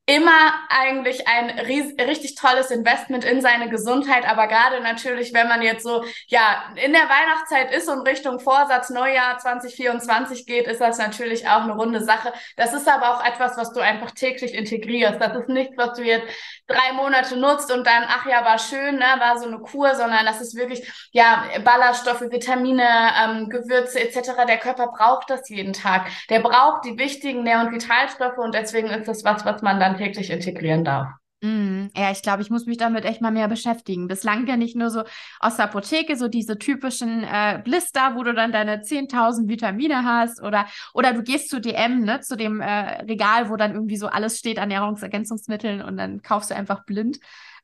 immer 0.06 0.52
eigentlich 0.68 1.30
ein 1.30 1.60
richtig 1.60 2.36
tolles 2.36 2.72
Investment 2.72 3.24
in 3.24 3.40
seine 3.40 3.70
Gesundheit, 3.70 4.28
aber 4.30 4.48
gerade 4.48 4.82
natürlich, 4.82 5.34
wenn 5.34 5.48
man 5.48 5.62
jetzt 5.62 5.84
so 5.84 6.04
ja 6.28 6.74
in 6.76 6.92
der 6.92 7.04
Weihnachtszeit 7.04 7.72
ist 7.72 7.88
und 7.88 8.06
Richtung 8.06 8.42
Vorsatz 8.42 8.90
Neujahr 8.90 9.38
2024 9.38 10.46
geht, 10.46 10.68
ist 10.68 10.82
das 10.82 10.98
natürlich 10.98 11.48
auch 11.48 11.62
eine 11.62 11.74
runde 11.74 12.04
Sache. 12.04 12.34
Das 12.58 12.74
ist 12.74 12.90
aber 12.90 13.16
auch 13.16 13.26
etwas, 13.26 13.56
was 13.56 13.72
du 13.72 13.80
einfach 13.80 14.12
täglich 14.12 14.54
integrierst. 14.54 15.22
Das 15.22 15.38
ist 15.38 15.48
nichts, 15.48 15.78
was 15.78 15.94
du 15.98 16.04
jetzt 16.04 16.28
drei 16.68 16.92
Monate 16.94 17.38
nutzt 17.38 17.72
und 17.72 17.88
dann 17.88 18.04
ach 18.06 18.26
ja 18.26 18.44
war 18.44 18.60
schön, 18.60 18.96
ne, 18.96 19.06
war 19.20 19.40
so 19.40 19.48
eine 19.48 19.60
Kur, 19.60 19.96
sondern 19.96 20.26
das 20.26 20.42
ist 20.42 20.56
wirklich 20.58 20.86
ja 21.14 21.46
Ballaststoffe, 21.64 22.30
Vitamine, 22.30 22.84
ähm, 23.24 23.48
Gewürze 23.48 24.02
etc. 24.02 24.46
Der 24.46 24.58
Körper 24.58 24.88
braucht 24.88 25.30
das 25.30 25.48
jeden 25.48 25.72
Tag. 25.72 26.08
Der 26.30 26.42
braucht 26.42 26.84
die 26.84 26.98
wichtigen 26.98 27.44
Nähr- 27.44 27.62
und 27.62 27.72
Vitalstoffe 27.72 28.38
und 28.38 28.54
deswegen 28.54 28.90
ist 28.90 29.08
das 29.08 29.24
was, 29.24 29.46
was 29.46 29.62
man 29.62 29.80
dann 29.80 29.93
täglich 29.98 30.30
integrieren 30.30 30.84
darf. 30.84 31.08
Mm, 31.44 31.90
ja, 31.94 32.10
ich 32.10 32.22
glaube, 32.22 32.42
ich 32.42 32.50
muss 32.50 32.66
mich 32.68 32.78
damit 32.78 33.04
echt 33.04 33.20
mal 33.20 33.30
mehr 33.30 33.50
beschäftigen. 33.50 34.08
Bislang 34.08 34.48
ja 34.48 34.56
nicht 34.56 34.78
nur 34.78 34.90
so 34.90 35.04
aus 35.42 35.58
der 35.58 35.66
Apotheke, 35.66 36.16
so 36.16 36.30
diese 36.30 36.58
typischen 36.58 37.22
äh, 37.24 37.62
Blister, 37.62 38.16
wo 38.16 38.24
du 38.24 38.34
dann 38.34 38.54
deine 38.54 38.82
10.000 38.82 39.50
Vitamine 39.50 40.06
hast 40.06 40.42
oder, 40.42 40.68
oder 40.94 41.12
du 41.12 41.22
gehst 41.22 41.50
zu 41.50 41.60
DM, 41.60 42.00
ne, 42.06 42.22
zu 42.22 42.38
dem 42.38 42.62
äh, 42.62 43.02
Regal, 43.04 43.50
wo 43.50 43.58
dann 43.58 43.74
irgendwie 43.74 43.98
so 43.98 44.08
alles 44.08 44.40
steht 44.40 44.58
an 44.58 44.70
Nahrungsergänzungsmitteln 44.70 45.82
und 45.82 45.98
dann 45.98 46.22
kaufst 46.22 46.50
du 46.50 46.56
einfach 46.56 46.86
blind. 46.86 47.20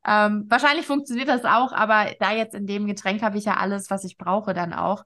Ähm, 0.06 0.46
wahrscheinlich 0.50 0.86
funktioniert 0.86 1.30
das 1.30 1.46
auch, 1.46 1.72
aber 1.72 2.08
da 2.20 2.34
jetzt 2.34 2.56
in 2.56 2.68
dem 2.68 2.86
Getränk 2.86 3.22
habe 3.22 3.38
ich 3.38 3.46
ja 3.46 3.56
alles, 3.56 3.90
was 3.90 4.04
ich 4.04 4.18
brauche 4.18 4.54
dann 4.54 4.74
auch 4.74 5.06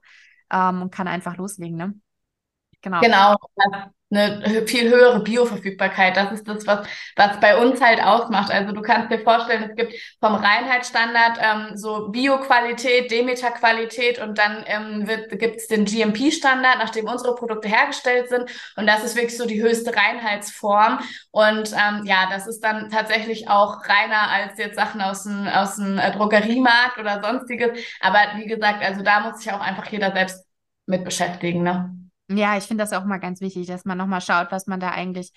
ähm, 0.50 0.82
und 0.82 0.92
kann 0.92 1.06
einfach 1.06 1.36
loslegen, 1.36 1.76
ne? 1.76 1.94
Genau. 2.82 3.00
Genau 3.00 3.36
eine 4.16 4.66
viel 4.66 4.90
höhere 4.90 5.20
Bioverfügbarkeit. 5.20 6.16
Das 6.16 6.32
ist 6.32 6.46
das, 6.46 6.66
was, 6.66 6.86
was 7.16 7.40
bei 7.40 7.56
uns 7.56 7.80
halt 7.80 8.02
ausmacht. 8.02 8.50
Also 8.50 8.72
du 8.72 8.82
kannst 8.82 9.10
dir 9.10 9.18
vorstellen, 9.20 9.70
es 9.70 9.76
gibt 9.76 9.94
vom 10.20 10.34
Reinheitsstandard 10.34 11.38
ähm, 11.40 11.76
so 11.76 12.08
Bio-Qualität, 12.08 13.10
Demeter-Qualität 13.10 14.20
und 14.20 14.38
dann 14.38 14.64
ähm, 14.66 15.06
gibt 15.38 15.56
es 15.56 15.68
den 15.68 15.84
GMP-Standard, 15.84 16.78
nachdem 16.78 17.06
unsere 17.06 17.34
Produkte 17.34 17.68
hergestellt 17.68 18.28
sind. 18.28 18.50
Und 18.76 18.86
das 18.86 19.04
ist 19.04 19.16
wirklich 19.16 19.36
so 19.36 19.46
die 19.46 19.62
höchste 19.62 19.94
Reinheitsform. 19.94 21.00
Und 21.30 21.72
ähm, 21.72 22.04
ja, 22.04 22.28
das 22.30 22.46
ist 22.46 22.60
dann 22.60 22.90
tatsächlich 22.90 23.48
auch 23.48 23.84
reiner 23.88 24.30
als 24.30 24.58
jetzt 24.58 24.76
Sachen 24.76 25.00
aus 25.00 25.24
dem, 25.24 25.46
aus 25.46 25.76
dem 25.76 25.98
äh, 25.98 26.12
Drogeriemarkt 26.12 26.98
oder 26.98 27.22
sonstiges. 27.22 27.78
Aber 28.00 28.18
wie 28.36 28.46
gesagt, 28.46 28.82
also 28.84 29.02
da 29.02 29.20
muss 29.20 29.38
sich 29.38 29.52
auch 29.52 29.60
einfach 29.60 29.86
jeder 29.86 30.12
selbst 30.12 30.44
mit 30.86 31.04
beschäftigen. 31.04 31.62
Ne? 31.62 32.03
Ja, 32.30 32.56
ich 32.56 32.64
finde 32.64 32.82
das 32.84 32.92
auch 32.94 33.04
mal 33.04 33.18
ganz 33.18 33.40
wichtig, 33.40 33.66
dass 33.66 33.84
man 33.84 33.98
nochmal 33.98 34.20
schaut, 34.22 34.50
was 34.50 34.66
man 34.66 34.80
da 34.80 34.90
eigentlich 34.90 35.32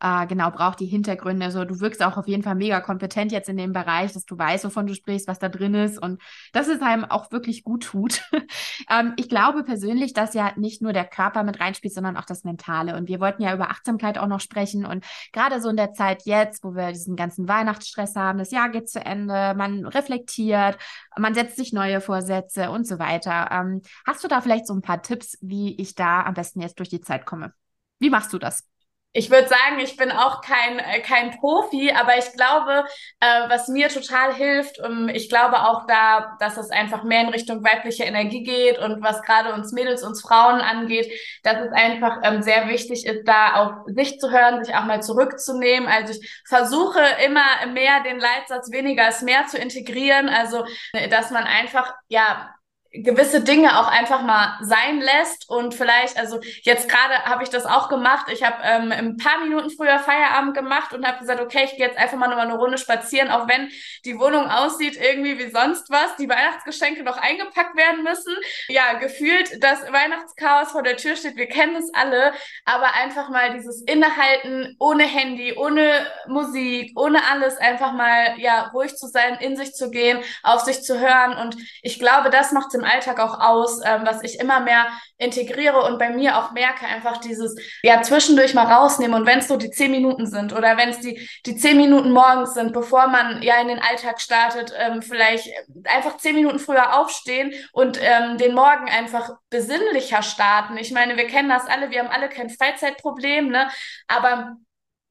äh, 0.00 0.26
genau 0.26 0.50
braucht, 0.50 0.80
die 0.80 0.86
Hintergründe. 0.86 1.46
Also 1.46 1.64
du 1.64 1.80
wirkst 1.80 2.02
auch 2.02 2.16
auf 2.16 2.26
jeden 2.26 2.42
Fall 2.42 2.54
mega 2.54 2.80
kompetent 2.80 3.32
jetzt 3.32 3.48
in 3.48 3.56
dem 3.56 3.72
Bereich, 3.72 4.12
dass 4.12 4.24
du 4.24 4.38
weißt, 4.38 4.64
wovon 4.64 4.86
du 4.86 4.94
sprichst, 4.94 5.28
was 5.28 5.38
da 5.38 5.48
drin 5.48 5.74
ist 5.74 6.00
und 6.00 6.20
dass 6.52 6.68
es 6.68 6.80
einem 6.80 7.04
auch 7.04 7.30
wirklich 7.30 7.64
gut 7.64 7.84
tut. 7.84 8.22
ähm, 8.90 9.12
ich 9.16 9.28
glaube 9.28 9.62
persönlich, 9.62 10.12
dass 10.12 10.34
ja 10.34 10.52
nicht 10.56 10.82
nur 10.82 10.92
der 10.92 11.04
Körper 11.04 11.42
mit 11.42 11.60
reinspielt, 11.60 11.94
sondern 11.94 12.16
auch 12.16 12.24
das 12.24 12.44
Mentale. 12.44 12.96
Und 12.96 13.08
wir 13.08 13.20
wollten 13.20 13.42
ja 13.42 13.54
über 13.54 13.70
Achtsamkeit 13.70 14.18
auch 14.18 14.26
noch 14.26 14.40
sprechen. 14.40 14.86
Und 14.86 15.04
gerade 15.32 15.60
so 15.60 15.68
in 15.68 15.76
der 15.76 15.92
Zeit 15.92 16.22
jetzt, 16.24 16.64
wo 16.64 16.74
wir 16.74 16.88
diesen 16.88 17.16
ganzen 17.16 17.48
Weihnachtsstress 17.48 18.16
haben, 18.16 18.38
das 18.38 18.50
Jahr 18.50 18.70
geht 18.70 18.88
zu 18.88 19.04
Ende, 19.04 19.54
man 19.56 19.84
reflektiert, 19.86 20.78
man 21.18 21.34
setzt 21.34 21.56
sich 21.56 21.72
neue 21.72 22.00
Vorsätze 22.00 22.70
und 22.70 22.86
so 22.86 22.98
weiter. 22.98 23.48
Ähm, 23.50 23.82
hast 24.06 24.24
du 24.24 24.28
da 24.28 24.40
vielleicht 24.40 24.66
so 24.66 24.74
ein 24.74 24.82
paar 24.82 25.02
Tipps, 25.02 25.36
wie 25.40 25.76
ich 25.80 25.94
da 25.94 26.22
am 26.22 26.34
besten 26.34 26.60
jetzt 26.60 26.78
durch 26.78 26.88
die 26.88 27.00
Zeit 27.00 27.26
komme? 27.26 27.52
Wie 27.98 28.10
machst 28.10 28.32
du 28.32 28.38
das? 28.38 28.69
Ich 29.12 29.28
würde 29.30 29.48
sagen, 29.48 29.80
ich 29.80 29.96
bin 29.96 30.12
auch 30.12 30.40
kein, 30.40 30.78
äh, 30.78 31.00
kein 31.00 31.32
Profi, 31.32 31.92
aber 31.92 32.16
ich 32.16 32.32
glaube, 32.32 32.84
äh, 33.18 33.48
was 33.48 33.66
mir 33.66 33.88
total 33.88 34.32
hilft, 34.32 34.78
um, 34.78 35.08
ich 35.08 35.28
glaube 35.28 35.58
auch 35.68 35.86
da, 35.86 36.36
dass 36.38 36.56
es 36.56 36.70
einfach 36.70 37.02
mehr 37.02 37.22
in 37.22 37.28
Richtung 37.30 37.64
weibliche 37.64 38.04
Energie 38.04 38.44
geht 38.44 38.78
und 38.78 39.02
was 39.02 39.22
gerade 39.22 39.52
uns 39.52 39.72
Mädels, 39.72 40.04
uns 40.04 40.22
Frauen 40.22 40.60
angeht, 40.60 41.10
dass 41.42 41.56
es 41.58 41.72
einfach 41.72 42.18
ähm, 42.22 42.42
sehr 42.42 42.68
wichtig 42.68 43.04
ist, 43.04 43.26
da 43.26 43.54
auf 43.54 43.72
sich 43.86 44.20
zu 44.20 44.30
hören, 44.30 44.64
sich 44.64 44.74
auch 44.76 44.84
mal 44.84 45.02
zurückzunehmen. 45.02 45.88
Also 45.88 46.12
ich 46.12 46.42
versuche 46.46 47.00
immer 47.24 47.66
mehr 47.72 48.02
den 48.04 48.20
Leitsatz 48.20 48.70
weniger 48.70 49.06
als 49.06 49.22
mehr 49.22 49.46
zu 49.48 49.58
integrieren, 49.58 50.28
also 50.28 50.64
äh, 50.92 51.08
dass 51.08 51.30
man 51.32 51.44
einfach, 51.44 51.92
ja, 52.08 52.54
gewisse 52.92 53.42
Dinge 53.42 53.78
auch 53.78 53.86
einfach 53.86 54.22
mal 54.22 54.58
sein 54.62 55.00
lässt 55.00 55.48
und 55.48 55.74
vielleicht, 55.74 56.18
also 56.18 56.40
jetzt 56.62 56.88
gerade 56.88 57.24
habe 57.24 57.44
ich 57.44 57.48
das 57.48 57.64
auch 57.64 57.88
gemacht. 57.88 58.26
Ich 58.32 58.42
habe 58.42 58.56
ähm, 58.64 58.90
ein 58.90 59.16
paar 59.16 59.38
Minuten 59.40 59.70
früher 59.70 60.00
Feierabend 60.00 60.56
gemacht 60.56 60.92
und 60.92 61.06
habe 61.06 61.20
gesagt, 61.20 61.40
okay, 61.40 61.62
ich 61.64 61.76
gehe 61.76 61.86
jetzt 61.86 61.98
einfach 61.98 62.18
mal 62.18 62.28
noch 62.28 62.38
eine 62.38 62.56
Runde 62.56 62.78
spazieren, 62.78 63.30
auch 63.30 63.46
wenn 63.48 63.70
die 64.04 64.18
Wohnung 64.18 64.50
aussieht 64.50 64.98
irgendwie 65.00 65.38
wie 65.38 65.50
sonst 65.50 65.88
was, 65.90 66.16
die 66.16 66.28
Weihnachtsgeschenke 66.28 67.04
noch 67.04 67.16
eingepackt 67.16 67.76
werden 67.76 68.02
müssen. 68.02 68.34
Ja, 68.68 68.94
gefühlt 68.94 69.62
das 69.62 69.82
Weihnachtschaos 69.82 70.72
vor 70.72 70.82
der 70.82 70.96
Tür 70.96 71.14
steht, 71.14 71.36
wir 71.36 71.46
kennen 71.46 71.76
es 71.76 71.94
alle, 71.94 72.32
aber 72.64 72.94
einfach 72.94 73.28
mal 73.28 73.52
dieses 73.54 73.82
Innehalten 73.82 74.74
ohne 74.80 75.04
Handy, 75.04 75.54
ohne 75.56 76.06
Musik, 76.26 76.98
ohne 76.98 77.20
alles, 77.30 77.56
einfach 77.58 77.92
mal 77.92 78.34
ja 78.38 78.70
ruhig 78.74 78.96
zu 78.96 79.06
sein, 79.06 79.38
in 79.40 79.56
sich 79.56 79.74
zu 79.74 79.90
gehen, 79.90 80.18
auf 80.42 80.62
sich 80.62 80.82
zu 80.82 80.98
hören 80.98 81.36
und 81.36 81.56
ich 81.82 82.00
glaube, 82.00 82.30
das 82.30 82.50
macht 82.50 82.72
im 82.80 82.84
Alltag 82.84 83.20
auch 83.20 83.40
aus, 83.40 83.80
ähm, 83.84 84.02
was 84.04 84.22
ich 84.22 84.40
immer 84.40 84.60
mehr 84.60 84.86
integriere 85.18 85.82
und 85.82 85.98
bei 85.98 86.10
mir 86.10 86.38
auch 86.38 86.52
merke, 86.52 86.86
einfach 86.86 87.18
dieses, 87.18 87.56
ja, 87.82 88.02
zwischendurch 88.02 88.54
mal 88.54 88.66
rausnehmen 88.66 89.20
und 89.20 89.26
wenn 89.26 89.40
es 89.40 89.48
so 89.48 89.56
die 89.56 89.70
zehn 89.70 89.90
Minuten 89.90 90.26
sind 90.26 90.52
oder 90.52 90.76
wenn 90.76 90.88
es 90.88 91.00
die, 91.00 91.28
die 91.46 91.56
zehn 91.56 91.76
Minuten 91.76 92.10
morgens 92.10 92.54
sind, 92.54 92.72
bevor 92.72 93.08
man 93.08 93.42
ja 93.42 93.60
in 93.60 93.68
den 93.68 93.80
Alltag 93.80 94.20
startet, 94.20 94.72
ähm, 94.76 95.02
vielleicht 95.02 95.48
einfach 95.84 96.16
zehn 96.16 96.34
Minuten 96.34 96.58
früher 96.58 96.98
aufstehen 96.98 97.52
und 97.72 97.98
ähm, 98.02 98.38
den 98.38 98.54
Morgen 98.54 98.88
einfach 98.88 99.30
besinnlicher 99.50 100.22
starten. 100.22 100.76
Ich 100.76 100.92
meine, 100.92 101.16
wir 101.16 101.26
kennen 101.26 101.48
das 101.48 101.66
alle, 101.66 101.90
wir 101.90 102.00
haben 102.00 102.10
alle 102.10 102.28
kein 102.28 102.50
Freizeitproblem, 102.50 103.48
ne? 103.48 103.68
Aber 104.08 104.56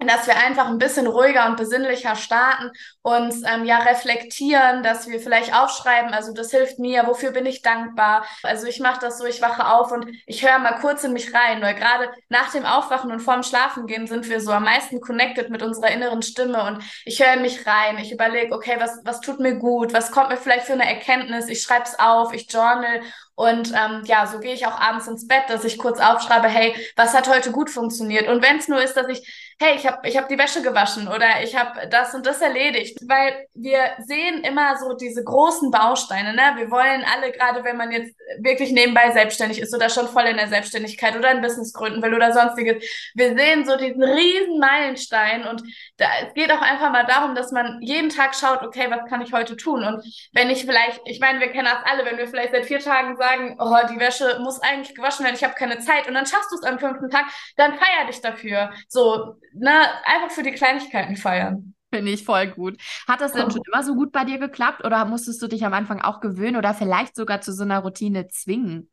dass 0.07 0.27
wir 0.27 0.37
einfach 0.37 0.67
ein 0.67 0.77
bisschen 0.77 1.07
ruhiger 1.07 1.47
und 1.47 1.57
besinnlicher 1.57 2.15
starten, 2.15 2.71
uns 3.01 3.43
ähm, 3.45 3.65
ja 3.65 3.79
reflektieren, 3.79 4.81
dass 4.81 5.07
wir 5.07 5.19
vielleicht 5.19 5.53
aufschreiben, 5.53 6.13
also 6.13 6.33
das 6.33 6.51
hilft 6.51 6.79
mir, 6.79 7.05
wofür 7.05 7.31
bin 7.31 7.45
ich 7.45 7.61
dankbar. 7.61 8.25
Also 8.43 8.67
ich 8.67 8.79
mache 8.79 9.01
das 9.01 9.17
so, 9.17 9.25
ich 9.25 9.41
wache 9.41 9.67
auf 9.67 9.91
und 9.91 10.07
ich 10.25 10.45
höre 10.45 10.59
mal 10.59 10.79
kurz 10.79 11.03
in 11.03 11.13
mich 11.13 11.33
rein, 11.33 11.61
weil 11.61 11.75
gerade 11.75 12.09
nach 12.29 12.51
dem 12.51 12.65
Aufwachen 12.65 13.11
und 13.11 13.19
vorm 13.19 13.43
Schlafengehen 13.43 14.07
sind 14.07 14.29
wir 14.29 14.39
so 14.39 14.51
am 14.51 14.63
meisten 14.63 15.01
connected 15.01 15.49
mit 15.49 15.61
unserer 15.61 15.91
inneren 15.91 16.21
Stimme 16.21 16.63
und 16.63 16.83
ich 17.05 17.21
höre 17.21 17.37
mich 17.37 17.65
rein, 17.65 17.97
ich 17.97 18.11
überlege, 18.11 18.53
okay, 18.53 18.77
was, 18.79 18.99
was 19.03 19.19
tut 19.21 19.39
mir 19.39 19.55
gut, 19.55 19.93
was 19.93 20.11
kommt 20.11 20.29
mir 20.29 20.37
vielleicht 20.37 20.65
für 20.65 20.73
eine 20.73 20.87
Erkenntnis, 20.87 21.47
ich 21.47 21.61
schreibe 21.61 21.83
es 21.83 21.99
auf, 21.99 22.33
ich 22.33 22.51
journal 22.51 23.01
und 23.39 23.71
ähm, 23.73 24.03
ja, 24.03 24.27
so 24.27 24.39
gehe 24.39 24.53
ich 24.53 24.67
auch 24.67 24.77
abends 24.77 25.07
ins 25.07 25.25
Bett, 25.25 25.43
dass 25.47 25.63
ich 25.63 25.77
kurz 25.77 26.01
aufschreibe, 26.01 26.49
hey, 26.49 26.75
was 26.97 27.13
hat 27.13 27.29
heute 27.29 27.51
gut 27.51 27.69
funktioniert? 27.69 28.27
Und 28.27 28.43
wenn 28.43 28.57
es 28.57 28.67
nur 28.67 28.83
ist, 28.83 28.95
dass 28.95 29.07
ich 29.07 29.48
hey, 29.61 29.75
ich 29.75 29.85
habe 29.85 30.07
ich 30.07 30.15
hab 30.15 30.29
die 30.29 30.37
Wäsche 30.37 30.61
gewaschen 30.61 31.09
oder 31.09 31.43
ich 31.43 31.53
habe 31.53 31.85
das 31.89 32.13
und 32.13 32.25
das 32.25 32.39
erledigt. 32.39 32.97
Weil 33.05 33.45
wir 33.53 33.91
sehen 34.05 34.41
immer 34.45 34.77
so 34.77 34.93
diese 34.93 35.21
großen 35.21 35.69
Bausteine. 35.69 36.33
Ne? 36.33 36.53
Wir 36.55 36.71
wollen 36.71 37.03
alle, 37.03 37.33
gerade 37.33 37.65
wenn 37.65 37.75
man 37.75 37.91
jetzt 37.91 38.15
wirklich 38.39 38.71
nebenbei 38.71 39.11
selbstständig 39.11 39.59
ist 39.59 39.75
oder 39.75 39.89
schon 39.89 40.07
voll 40.07 40.23
in 40.23 40.37
der 40.37 40.47
Selbstständigkeit 40.47 41.17
oder 41.17 41.27
ein 41.27 41.41
Business 41.41 41.73
gründen 41.73 42.01
will 42.01 42.13
oder 42.13 42.31
sonstiges, 42.31 42.81
wir 43.15 43.35
sehen 43.35 43.65
so 43.65 43.75
diesen 43.75 44.01
riesen 44.01 44.59
Meilenstein 44.59 45.45
und 45.45 45.61
da, 45.97 46.05
es 46.25 46.33
geht 46.33 46.53
auch 46.53 46.61
einfach 46.61 46.91
mal 46.91 47.05
darum, 47.05 47.35
dass 47.35 47.51
man 47.51 47.81
jeden 47.81 48.09
Tag 48.09 48.35
schaut, 48.35 48.63
okay, 48.63 48.87
was 48.89 49.09
kann 49.09 49.21
ich 49.21 49.33
heute 49.33 49.57
tun? 49.57 49.83
Und 49.83 50.01
wenn 50.31 50.49
ich 50.49 50.65
vielleicht, 50.65 51.01
ich 51.03 51.19
meine, 51.19 51.41
wir 51.41 51.49
kennen 51.49 51.67
das 51.69 51.83
alle, 51.83 52.05
wenn 52.05 52.17
wir 52.17 52.27
vielleicht 52.27 52.53
seit 52.53 52.65
vier 52.65 52.79
Tagen 52.79 53.17
sagen, 53.17 53.57
oh, 53.59 53.75
die 53.91 53.99
Wäsche 53.99 54.39
muss 54.41 54.61
eigentlich 54.61 54.95
gewaschen 54.95 55.25
werden, 55.25 55.35
ich 55.35 55.43
habe 55.43 55.55
keine 55.55 55.79
Zeit 55.79 56.07
und 56.07 56.13
dann 56.13 56.25
schaffst 56.25 56.49
du 56.51 56.55
es 56.55 56.63
am 56.63 56.79
fünften 56.79 57.09
Tag, 57.09 57.25
dann 57.57 57.73
feier 57.73 58.07
dich 58.07 58.21
dafür. 58.21 58.71
So, 58.87 59.35
ne, 59.53 59.71
einfach 60.05 60.31
für 60.31 60.43
die 60.43 60.51
Kleinigkeiten 60.51 61.15
feiern. 61.15 61.73
Finde 61.91 62.11
ich 62.11 62.23
voll 62.23 62.47
gut. 62.47 62.77
Hat 63.07 63.21
das 63.21 63.33
denn 63.33 63.47
oh. 63.47 63.49
schon 63.49 63.61
immer 63.71 63.83
so 63.83 63.95
gut 63.95 64.11
bei 64.11 64.23
dir 64.23 64.37
geklappt 64.37 64.85
oder 64.85 65.05
musstest 65.05 65.41
du 65.41 65.47
dich 65.47 65.65
am 65.65 65.73
Anfang 65.73 66.01
auch 66.01 66.19
gewöhnen 66.19 66.55
oder 66.55 66.73
vielleicht 66.73 67.15
sogar 67.15 67.41
zu 67.41 67.51
so 67.51 67.63
einer 67.63 67.79
Routine 67.79 68.27
zwingen? 68.27 68.91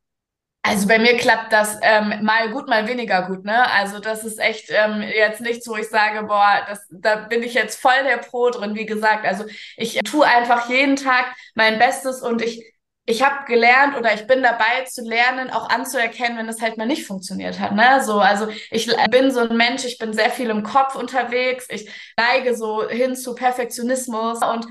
Also 0.63 0.87
bei 0.87 0.99
mir 0.99 1.15
klappt 1.15 1.53
das 1.53 1.77
ähm, 1.81 2.25
mal 2.25 2.51
gut, 2.51 2.67
mal 2.67 2.87
weniger 2.87 3.27
gut, 3.27 3.45
ne? 3.45 3.71
Also 3.71 3.99
das 3.99 4.25
ist 4.25 4.37
echt 4.37 4.69
ähm, 4.69 5.01
jetzt 5.01 5.39
nichts, 5.39 5.65
wo 5.67 5.77
ich 5.77 5.87
sage, 5.87 6.27
boah, 6.27 6.65
das, 6.67 6.85
da 6.91 7.15
bin 7.15 7.41
ich 7.41 7.53
jetzt 7.53 7.79
voll 7.79 8.03
der 8.03 8.17
Pro 8.17 8.49
drin, 8.49 8.75
wie 8.75 8.85
gesagt. 8.85 9.25
Also 9.25 9.45
ich 9.77 9.97
tue 10.03 10.25
einfach 10.25 10.69
jeden 10.69 10.97
Tag 10.97 11.25
mein 11.55 11.79
Bestes 11.79 12.21
und 12.21 12.41
ich 12.41 12.73
ich 13.09 13.23
habe 13.23 13.45
gelernt 13.45 13.95
oder 13.97 14.13
ich 14.13 14.27
bin 14.27 14.43
dabei 14.43 14.83
zu 14.83 15.01
lernen, 15.01 15.49
auch 15.49 15.69
anzuerkennen, 15.69 16.37
wenn 16.37 16.49
es 16.49 16.61
halt 16.61 16.77
mal 16.77 16.85
nicht 16.85 17.07
funktioniert 17.07 17.57
hat. 17.57 17.71
Ne? 17.71 18.03
So, 18.03 18.19
also 18.19 18.49
ich 18.69 18.93
bin 19.09 19.31
so 19.31 19.39
ein 19.39 19.55
Mensch, 19.55 19.85
ich 19.85 19.97
bin 19.97 20.11
sehr 20.11 20.29
viel 20.29 20.49
im 20.49 20.61
Kopf 20.61 20.93
unterwegs, 20.93 21.67
ich 21.69 21.89
neige 22.17 22.53
so 22.53 22.87
hin 22.87 23.15
zu 23.15 23.33
Perfektionismus 23.33 24.43
und 24.43 24.67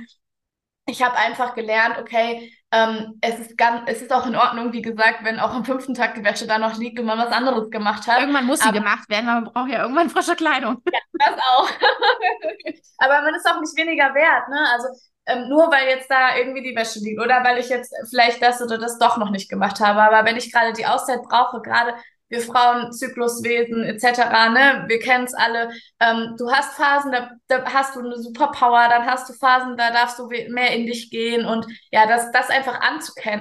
ich 0.86 1.02
habe 1.02 1.16
einfach 1.16 1.54
gelernt, 1.54 1.96
okay, 1.98 2.52
ähm, 2.72 3.18
es 3.22 3.38
ist 3.38 3.56
ganz, 3.56 3.82
es 3.86 4.02
ist 4.02 4.12
auch 4.12 4.26
in 4.26 4.36
Ordnung, 4.36 4.74
wie 4.74 4.82
gesagt, 4.82 5.24
wenn 5.24 5.40
auch 5.40 5.54
am 5.54 5.64
fünften 5.64 5.94
Tag 5.94 6.14
die 6.14 6.22
Wäsche 6.22 6.46
da 6.46 6.58
noch 6.58 6.76
liegt 6.76 7.00
und 7.00 7.06
man 7.06 7.18
was 7.18 7.32
anderes 7.32 7.70
gemacht 7.70 8.06
hat. 8.06 8.20
Irgendwann 8.20 8.44
muss 8.44 8.60
sie 8.60 8.68
Aber, 8.68 8.78
gemacht 8.78 9.08
werden, 9.08 9.26
man 9.26 9.44
braucht 9.44 9.70
ja 9.70 9.80
irgendwann 9.80 10.10
frische 10.10 10.36
Kleidung. 10.36 10.82
Ja, 10.92 11.00
das 11.14 11.40
auch. 11.40 11.70
Aber 12.98 13.22
man 13.22 13.34
ist 13.34 13.48
auch 13.48 13.60
nicht 13.60 13.76
weniger 13.78 14.14
wert, 14.14 14.48
ne? 14.50 14.58
Also 14.72 14.88
ähm, 15.26 15.48
nur 15.48 15.70
weil 15.70 15.88
jetzt 15.88 16.10
da 16.10 16.36
irgendwie 16.36 16.62
die 16.62 16.76
Wäsche 16.76 17.00
liegt 17.00 17.20
oder 17.20 17.42
weil 17.44 17.58
ich 17.58 17.68
jetzt 17.68 17.94
vielleicht 18.10 18.42
das 18.42 18.62
oder 18.62 18.78
das 18.78 18.98
doch 18.98 19.16
noch 19.16 19.30
nicht 19.30 19.48
gemacht 19.48 19.80
habe. 19.80 20.00
Aber 20.02 20.24
wenn 20.28 20.36
ich 20.36 20.52
gerade 20.52 20.72
die 20.72 20.86
Auszeit 20.86 21.22
brauche, 21.22 21.60
gerade 21.60 21.94
wir 22.28 22.40
Frauen, 22.40 22.92
Zykluswesen 22.92 23.84
etc., 23.84 24.48
ne, 24.50 24.84
wir 24.88 24.98
kennen 24.98 25.24
es 25.24 25.34
alle. 25.34 25.70
Ähm, 26.00 26.34
du 26.38 26.50
hast 26.50 26.74
Phasen, 26.74 27.12
da, 27.12 27.30
da 27.46 27.64
hast 27.72 27.94
du 27.94 28.00
eine 28.00 28.16
Superpower, 28.16 28.88
dann 28.88 29.06
hast 29.06 29.28
du 29.28 29.32
Phasen, 29.32 29.76
da 29.76 29.92
darfst 29.92 30.18
du 30.18 30.26
mehr 30.26 30.74
in 30.74 30.86
dich 30.86 31.10
gehen 31.10 31.46
und 31.46 31.66
ja, 31.92 32.06
das, 32.06 32.32
das 32.32 32.50
einfach 32.50 32.80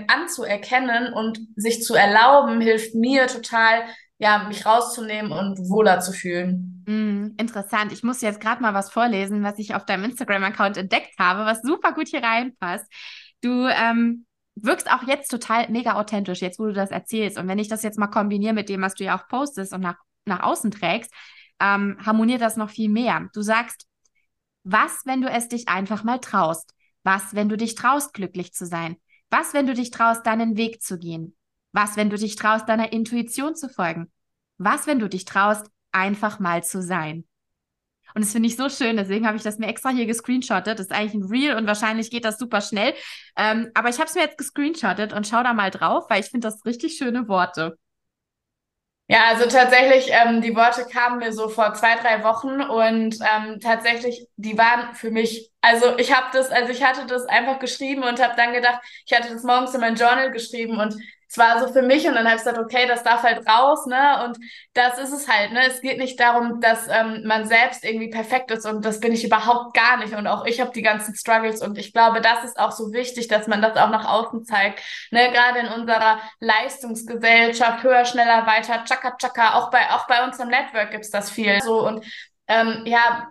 anzuerkennen 0.07 1.13
und 1.13 1.39
sich 1.55 1.83
zu 1.83 1.95
erlauben, 1.95 2.61
hilft 2.61 2.93
mir 2.93 3.27
total, 3.27 3.85
ja, 4.17 4.45
mich 4.47 4.65
rauszunehmen 4.65 5.31
und 5.31 5.57
wohler 5.69 5.99
zu 5.99 6.13
fühlen. 6.13 6.83
Mm, 6.87 7.35
interessant. 7.37 7.91
Ich 7.91 8.03
muss 8.03 8.21
jetzt 8.21 8.39
gerade 8.39 8.61
mal 8.61 8.73
was 8.73 8.91
vorlesen, 8.91 9.43
was 9.43 9.59
ich 9.59 9.75
auf 9.75 9.85
deinem 9.85 10.05
Instagram-Account 10.05 10.77
entdeckt 10.77 11.13
habe, 11.19 11.45
was 11.45 11.61
super 11.61 11.93
gut 11.93 12.07
hier 12.07 12.23
reinpasst. 12.23 12.85
Du 13.41 13.67
ähm, 13.67 14.25
wirkst 14.55 14.89
auch 14.89 15.03
jetzt 15.07 15.29
total 15.29 15.69
mega 15.69 15.95
authentisch, 15.95 16.41
jetzt 16.41 16.59
wo 16.59 16.65
du 16.65 16.73
das 16.73 16.91
erzählst. 16.91 17.37
Und 17.37 17.47
wenn 17.47 17.59
ich 17.59 17.67
das 17.67 17.83
jetzt 17.83 17.99
mal 17.99 18.07
kombiniere 18.07 18.53
mit 18.53 18.69
dem, 18.69 18.81
was 18.81 18.95
du 18.95 19.03
ja 19.03 19.17
auch 19.17 19.27
postest 19.27 19.73
und 19.73 19.81
nach, 19.81 19.97
nach 20.25 20.41
außen 20.41 20.71
trägst, 20.71 21.11
ähm, 21.59 21.97
harmoniert 22.05 22.41
das 22.41 22.55
noch 22.55 22.69
viel 22.69 22.89
mehr. 22.89 23.29
Du 23.33 23.41
sagst, 23.41 23.85
was, 24.63 25.01
wenn 25.05 25.21
du 25.21 25.29
es 25.29 25.47
dich 25.47 25.67
einfach 25.67 26.03
mal 26.03 26.19
traust? 26.19 26.73
Was, 27.03 27.35
wenn 27.35 27.49
du 27.49 27.57
dich 27.57 27.75
traust, 27.75 28.13
glücklich 28.13 28.53
zu 28.53 28.65
sein? 28.65 28.95
Was, 29.29 29.53
wenn 29.53 29.67
du 29.67 29.73
dich 29.73 29.91
traust, 29.91 30.25
deinen 30.25 30.57
Weg 30.57 30.81
zu 30.81 30.97
gehen? 30.97 31.35
Was, 31.75 31.97
wenn 31.97 32.09
du 32.09 32.15
dich 32.15 32.37
traust, 32.37 32.69
deiner 32.69 32.93
Intuition 32.93 33.53
zu 33.53 33.67
folgen? 33.67 34.09
Was, 34.57 34.87
wenn 34.87 34.97
du 34.97 35.09
dich 35.09 35.25
traust, 35.25 35.65
einfach 35.91 36.39
mal 36.39 36.63
zu 36.63 36.81
sein? 36.81 37.25
Und 38.13 38.23
das 38.23 38.31
finde 38.31 38.47
ich 38.47 38.55
so 38.55 38.69
schön, 38.69 38.95
deswegen 38.95 39.27
habe 39.27 39.35
ich 39.35 39.43
das 39.43 39.57
mir 39.57 39.67
extra 39.67 39.89
hier 39.89 40.05
gescreenshottet. 40.05 40.79
Das 40.79 40.85
ist 40.85 40.93
eigentlich 40.93 41.15
ein 41.15 41.29
Reel 41.29 41.57
und 41.57 41.67
wahrscheinlich 41.67 42.09
geht 42.09 42.23
das 42.23 42.37
super 42.37 42.61
schnell. 42.61 42.93
Ähm, 43.35 43.71
aber 43.73 43.89
ich 43.89 43.97
habe 43.97 44.05
es 44.05 44.15
mir 44.15 44.21
jetzt 44.21 44.37
gescreenshottet 44.37 45.11
und 45.11 45.27
schau 45.27 45.43
da 45.43 45.53
mal 45.53 45.69
drauf, 45.69 46.05
weil 46.07 46.21
ich 46.21 46.27
finde 46.27 46.47
das 46.47 46.63
richtig 46.63 46.95
schöne 46.95 47.27
Worte. 47.27 47.77
Ja, 49.07 49.25
also 49.27 49.45
tatsächlich, 49.45 50.09
ähm, 50.13 50.41
die 50.41 50.55
Worte 50.55 50.85
kamen 50.85 51.19
mir 51.19 51.33
so 51.33 51.49
vor 51.49 51.73
zwei, 51.73 51.95
drei 51.95 52.23
Wochen 52.23 52.61
und 52.61 53.19
ähm, 53.21 53.59
tatsächlich, 53.59 54.27
die 54.37 54.57
waren 54.57 54.95
für 54.95 55.11
mich, 55.11 55.51
also 55.59 55.97
ich 55.97 56.15
habe 56.15 56.27
das, 56.31 56.51
also 56.51 56.71
ich 56.71 56.83
hatte 56.83 57.05
das 57.05 57.25
einfach 57.25 57.59
geschrieben 57.59 58.03
und 58.03 58.23
habe 58.23 58.35
dann 58.37 58.53
gedacht, 58.53 58.79
ich 59.05 59.13
hatte 59.13 59.33
das 59.33 59.43
morgens 59.43 59.75
in 59.75 59.81
mein 59.81 59.95
Journal 59.95 60.31
geschrieben 60.31 60.79
und 60.79 60.95
war 61.37 61.59
so 61.59 61.71
für 61.71 61.81
mich 61.81 62.07
und 62.07 62.15
dann 62.15 62.25
habe 62.25 62.35
ich 62.35 62.43
gesagt, 62.43 62.57
okay, 62.57 62.87
das 62.87 63.03
darf 63.03 63.23
halt 63.23 63.47
raus, 63.47 63.85
ne? 63.85 64.23
Und 64.25 64.37
das 64.73 64.97
ist 64.99 65.11
es 65.11 65.27
halt, 65.27 65.51
ne? 65.51 65.67
Es 65.67 65.81
geht 65.81 65.97
nicht 65.97 66.19
darum, 66.19 66.61
dass 66.61 66.87
ähm, 66.87 67.23
man 67.25 67.45
selbst 67.45 67.83
irgendwie 67.83 68.09
perfekt 68.09 68.51
ist 68.51 68.65
und 68.65 68.83
das 68.85 68.99
bin 68.99 69.13
ich 69.13 69.23
überhaupt 69.23 69.75
gar 69.75 69.97
nicht. 69.97 70.13
Und 70.13 70.27
auch 70.27 70.45
ich 70.45 70.59
habe 70.61 70.71
die 70.71 70.81
ganzen 70.81 71.15
Struggles 71.15 71.61
und 71.61 71.77
ich 71.77 71.93
glaube, 71.93 72.21
das 72.21 72.43
ist 72.43 72.59
auch 72.59 72.71
so 72.71 72.93
wichtig, 72.93 73.27
dass 73.27 73.47
man 73.47 73.61
das 73.61 73.77
auch 73.77 73.89
nach 73.89 74.05
außen 74.05 74.45
zeigt. 74.45 74.81
Ne? 75.11 75.31
Gerade 75.31 75.59
in 75.59 75.67
unserer 75.67 76.19
Leistungsgesellschaft, 76.39 77.83
höher, 77.83 78.05
schneller, 78.05 78.45
weiter, 78.45 78.83
tschakka, 78.85 79.15
tschakka, 79.17 79.55
auch 79.55 79.71
bei, 79.71 79.89
auch 79.91 80.07
bei 80.07 80.23
unserem 80.23 80.49
Network 80.49 80.91
gibt's 80.91 81.09
das 81.11 81.29
viel. 81.29 81.61
So 81.61 81.85
und 81.85 82.05
ähm, 82.47 82.83
ja, 82.85 83.29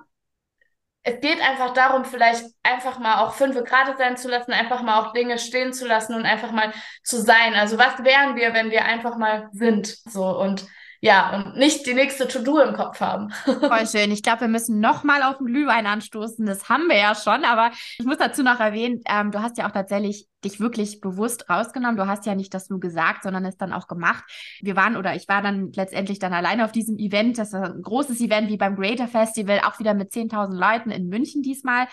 es 1.07 1.21
geht 1.21 1.41
einfach 1.41 1.75
darum, 1.75 2.07
vielleicht 2.07 2.45
einfach 2.63 2.99
mal 2.99 3.23
auch 3.23 3.35
fünf 3.35 3.63
gerade 3.65 3.95
sein 3.99 4.17
zu 4.17 4.29
lassen, 4.29 4.53
einfach 4.53 4.83
mal 4.83 5.01
auch 5.01 5.13
Dinge 5.13 5.39
stehen 5.39 5.75
zu 5.75 5.87
lassen 5.87 6.15
und 6.15 6.25
einfach 6.25 6.51
mal 6.51 6.73
zu 7.03 7.21
sein. 7.21 7.55
Also 7.55 7.79
was 7.79 8.03
wären 8.03 8.37
wir, 8.37 8.55
wenn 8.55 8.71
wir 8.71 8.87
einfach 8.87 9.19
mal 9.19 9.51
sind? 9.53 9.87
So 10.11 10.27
und 10.27 10.67
ja, 11.05 11.37
und 11.37 11.57
nicht 11.59 11.85
die 11.85 11.93
nächste 11.93 12.27
To-Do 12.27 12.61
im 12.61 12.73
Kopf 12.73 12.99
haben. 13.01 13.31
Voll 13.45 13.87
schön. 13.87 14.11
Ich 14.11 14.23
glaube, 14.23 14.41
wir 14.41 14.49
müssen 14.49 14.81
nochmal 14.81 15.23
auf 15.23 15.37
den 15.37 15.49
Glühwein 15.49 15.87
anstoßen. 15.87 16.47
Das 16.47 16.71
haben 16.71 16.89
wir 16.89 16.97
ja 16.97 17.15
schon, 17.15 17.45
aber 17.45 17.73
ich 17.99 18.07
muss 18.07 18.17
dazu 18.17 18.43
noch 18.43 18.59
erwähnen, 18.59 19.03
ähm, 19.07 19.31
du 19.31 19.43
hast 19.43 19.59
ja 19.59 19.67
auch 19.67 19.71
tatsächlich 19.71 20.29
dich 20.43 20.61
wirklich 20.61 21.03
bewusst 21.03 21.51
rausgenommen. 21.51 21.99
Du 21.99 22.07
hast 22.07 22.25
ja 22.25 22.35
nicht 22.35 22.55
das 22.55 22.71
nur 22.71 22.81
gesagt, 22.81 23.25
sondern 23.25 23.45
es 23.45 23.59
dann 23.59 23.75
auch 23.75 23.87
gemacht. 23.87 24.25
Wir 24.63 24.77
waren 24.77 24.97
oder 24.97 25.15
ich 25.15 25.29
war 25.29 25.43
dann 25.43 25.73
letztendlich 25.73 26.21
dann 26.21 26.33
alleine 26.33 26.65
auf 26.65 26.73
diesem 26.73 26.97
Event. 26.97 27.37
Das 27.37 27.49
ist 27.49 27.55
ein 27.55 27.83
großes 27.83 28.19
Event 28.23 28.49
wie 28.49 28.57
beim 28.57 28.75
Greater 28.75 29.07
Festival, 29.07 29.61
auch 29.61 29.79
wieder 29.79 29.93
mit 29.93 30.11
10.000 30.11 30.55
Leuten 30.55 30.91
in 30.91 31.11
München 31.11 31.43
diesmal. 31.43 31.87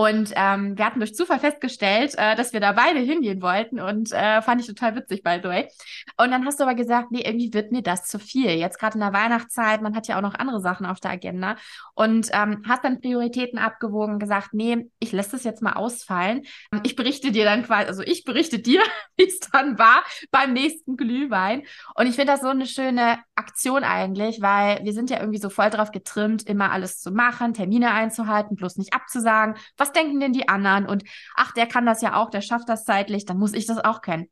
Und 0.00 0.32
ähm, 0.34 0.78
wir 0.78 0.86
hatten 0.86 0.98
durch 0.98 1.14
Zufall 1.14 1.38
festgestellt, 1.38 2.14
äh, 2.16 2.34
dass 2.34 2.54
wir 2.54 2.60
da 2.60 2.72
beide 2.72 3.00
hingehen 3.00 3.42
wollten 3.42 3.80
und 3.80 4.12
äh, 4.12 4.40
fand 4.40 4.62
ich 4.62 4.66
total 4.66 4.96
witzig, 4.96 5.22
by 5.22 5.40
the 5.42 5.48
way. 5.50 5.68
Und 6.16 6.30
dann 6.30 6.46
hast 6.46 6.58
du 6.58 6.64
aber 6.64 6.74
gesagt, 6.74 7.10
nee, 7.10 7.20
irgendwie 7.20 7.52
wird 7.52 7.70
mir 7.70 7.82
das 7.82 8.04
zu 8.04 8.18
viel. 8.18 8.48
Jetzt 8.48 8.78
gerade 8.78 8.94
in 8.94 9.00
der 9.00 9.12
Weihnachtszeit, 9.12 9.82
man 9.82 9.94
hat 9.94 10.08
ja 10.08 10.16
auch 10.16 10.22
noch 10.22 10.34
andere 10.34 10.60
Sachen 10.60 10.86
auf 10.86 11.00
der 11.00 11.10
Agenda 11.10 11.56
und 11.94 12.30
ähm, 12.32 12.62
hast 12.66 12.82
dann 12.82 13.02
Prioritäten 13.02 13.58
abgewogen, 13.58 14.18
gesagt, 14.18 14.54
nee, 14.54 14.88
ich 15.00 15.12
lasse 15.12 15.32
das 15.32 15.44
jetzt 15.44 15.60
mal 15.60 15.74
ausfallen. 15.74 16.46
Ich 16.82 16.96
berichte 16.96 17.30
dir 17.30 17.44
dann 17.44 17.64
quasi, 17.64 17.86
also 17.86 18.02
ich 18.02 18.24
berichte 18.24 18.58
dir, 18.58 18.80
wie 19.18 19.26
es 19.26 19.38
dann 19.52 19.78
war 19.78 20.02
beim 20.30 20.54
nächsten 20.54 20.96
Glühwein. 20.96 21.64
Und 21.94 22.06
ich 22.06 22.14
finde 22.14 22.32
das 22.32 22.40
so 22.40 22.48
eine 22.48 22.64
schöne 22.64 23.18
Aktion 23.34 23.84
eigentlich, 23.84 24.40
weil 24.40 24.82
wir 24.82 24.94
sind 24.94 25.10
ja 25.10 25.20
irgendwie 25.20 25.40
so 25.40 25.50
voll 25.50 25.68
drauf 25.68 25.90
getrimmt, 25.92 26.44
immer 26.44 26.72
alles 26.72 27.00
zu 27.00 27.10
machen, 27.10 27.52
Termine 27.52 27.90
einzuhalten, 27.92 28.56
bloß 28.56 28.76
nicht 28.76 28.94
abzusagen 28.94 29.56
was 29.76 29.89
denken 29.92 30.20
denn 30.20 30.32
die 30.32 30.48
anderen? 30.48 30.86
Und 30.86 31.04
ach, 31.34 31.52
der 31.52 31.66
kann 31.66 31.86
das 31.86 32.02
ja 32.02 32.16
auch, 32.16 32.30
der 32.30 32.40
schafft 32.40 32.68
das 32.68 32.84
zeitlich, 32.84 33.24
dann 33.24 33.38
muss 33.38 33.52
ich 33.54 33.66
das 33.66 33.78
auch 33.78 34.00
können. 34.02 34.28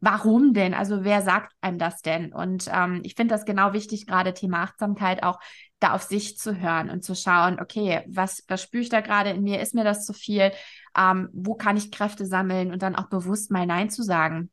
warum 0.00 0.52
denn? 0.52 0.74
Also 0.74 1.04
wer 1.04 1.22
sagt 1.22 1.52
einem 1.60 1.78
das 1.78 2.02
denn? 2.02 2.32
Und 2.32 2.68
ähm, 2.72 3.02
ich 3.04 3.14
finde 3.14 3.34
das 3.34 3.44
genau 3.44 3.72
wichtig, 3.72 4.06
gerade 4.06 4.34
Thema 4.34 4.64
Achtsamkeit 4.64 5.22
auch 5.22 5.38
da 5.78 5.94
auf 5.94 6.02
sich 6.02 6.36
zu 6.36 6.60
hören 6.60 6.90
und 6.90 7.04
zu 7.04 7.14
schauen, 7.14 7.60
okay, 7.60 8.02
was, 8.08 8.44
was 8.48 8.62
spüre 8.62 8.82
ich 8.82 8.88
da 8.88 9.00
gerade 9.00 9.30
in 9.30 9.42
mir? 9.42 9.60
Ist 9.60 9.74
mir 9.74 9.84
das 9.84 10.04
zu 10.04 10.12
viel? 10.12 10.52
Ähm, 10.98 11.28
wo 11.32 11.54
kann 11.54 11.76
ich 11.76 11.92
Kräfte 11.92 12.26
sammeln 12.26 12.72
und 12.72 12.82
dann 12.82 12.96
auch 12.96 13.08
bewusst 13.08 13.52
mal 13.52 13.64
Nein 13.64 13.90
zu 13.90 14.02
sagen? 14.02 14.50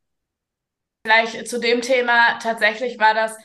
Vielleicht 1.04 1.48
zu 1.48 1.60
dem 1.60 1.82
Thema, 1.82 2.38
tatsächlich 2.40 3.00
war 3.00 3.16
das 3.16 3.36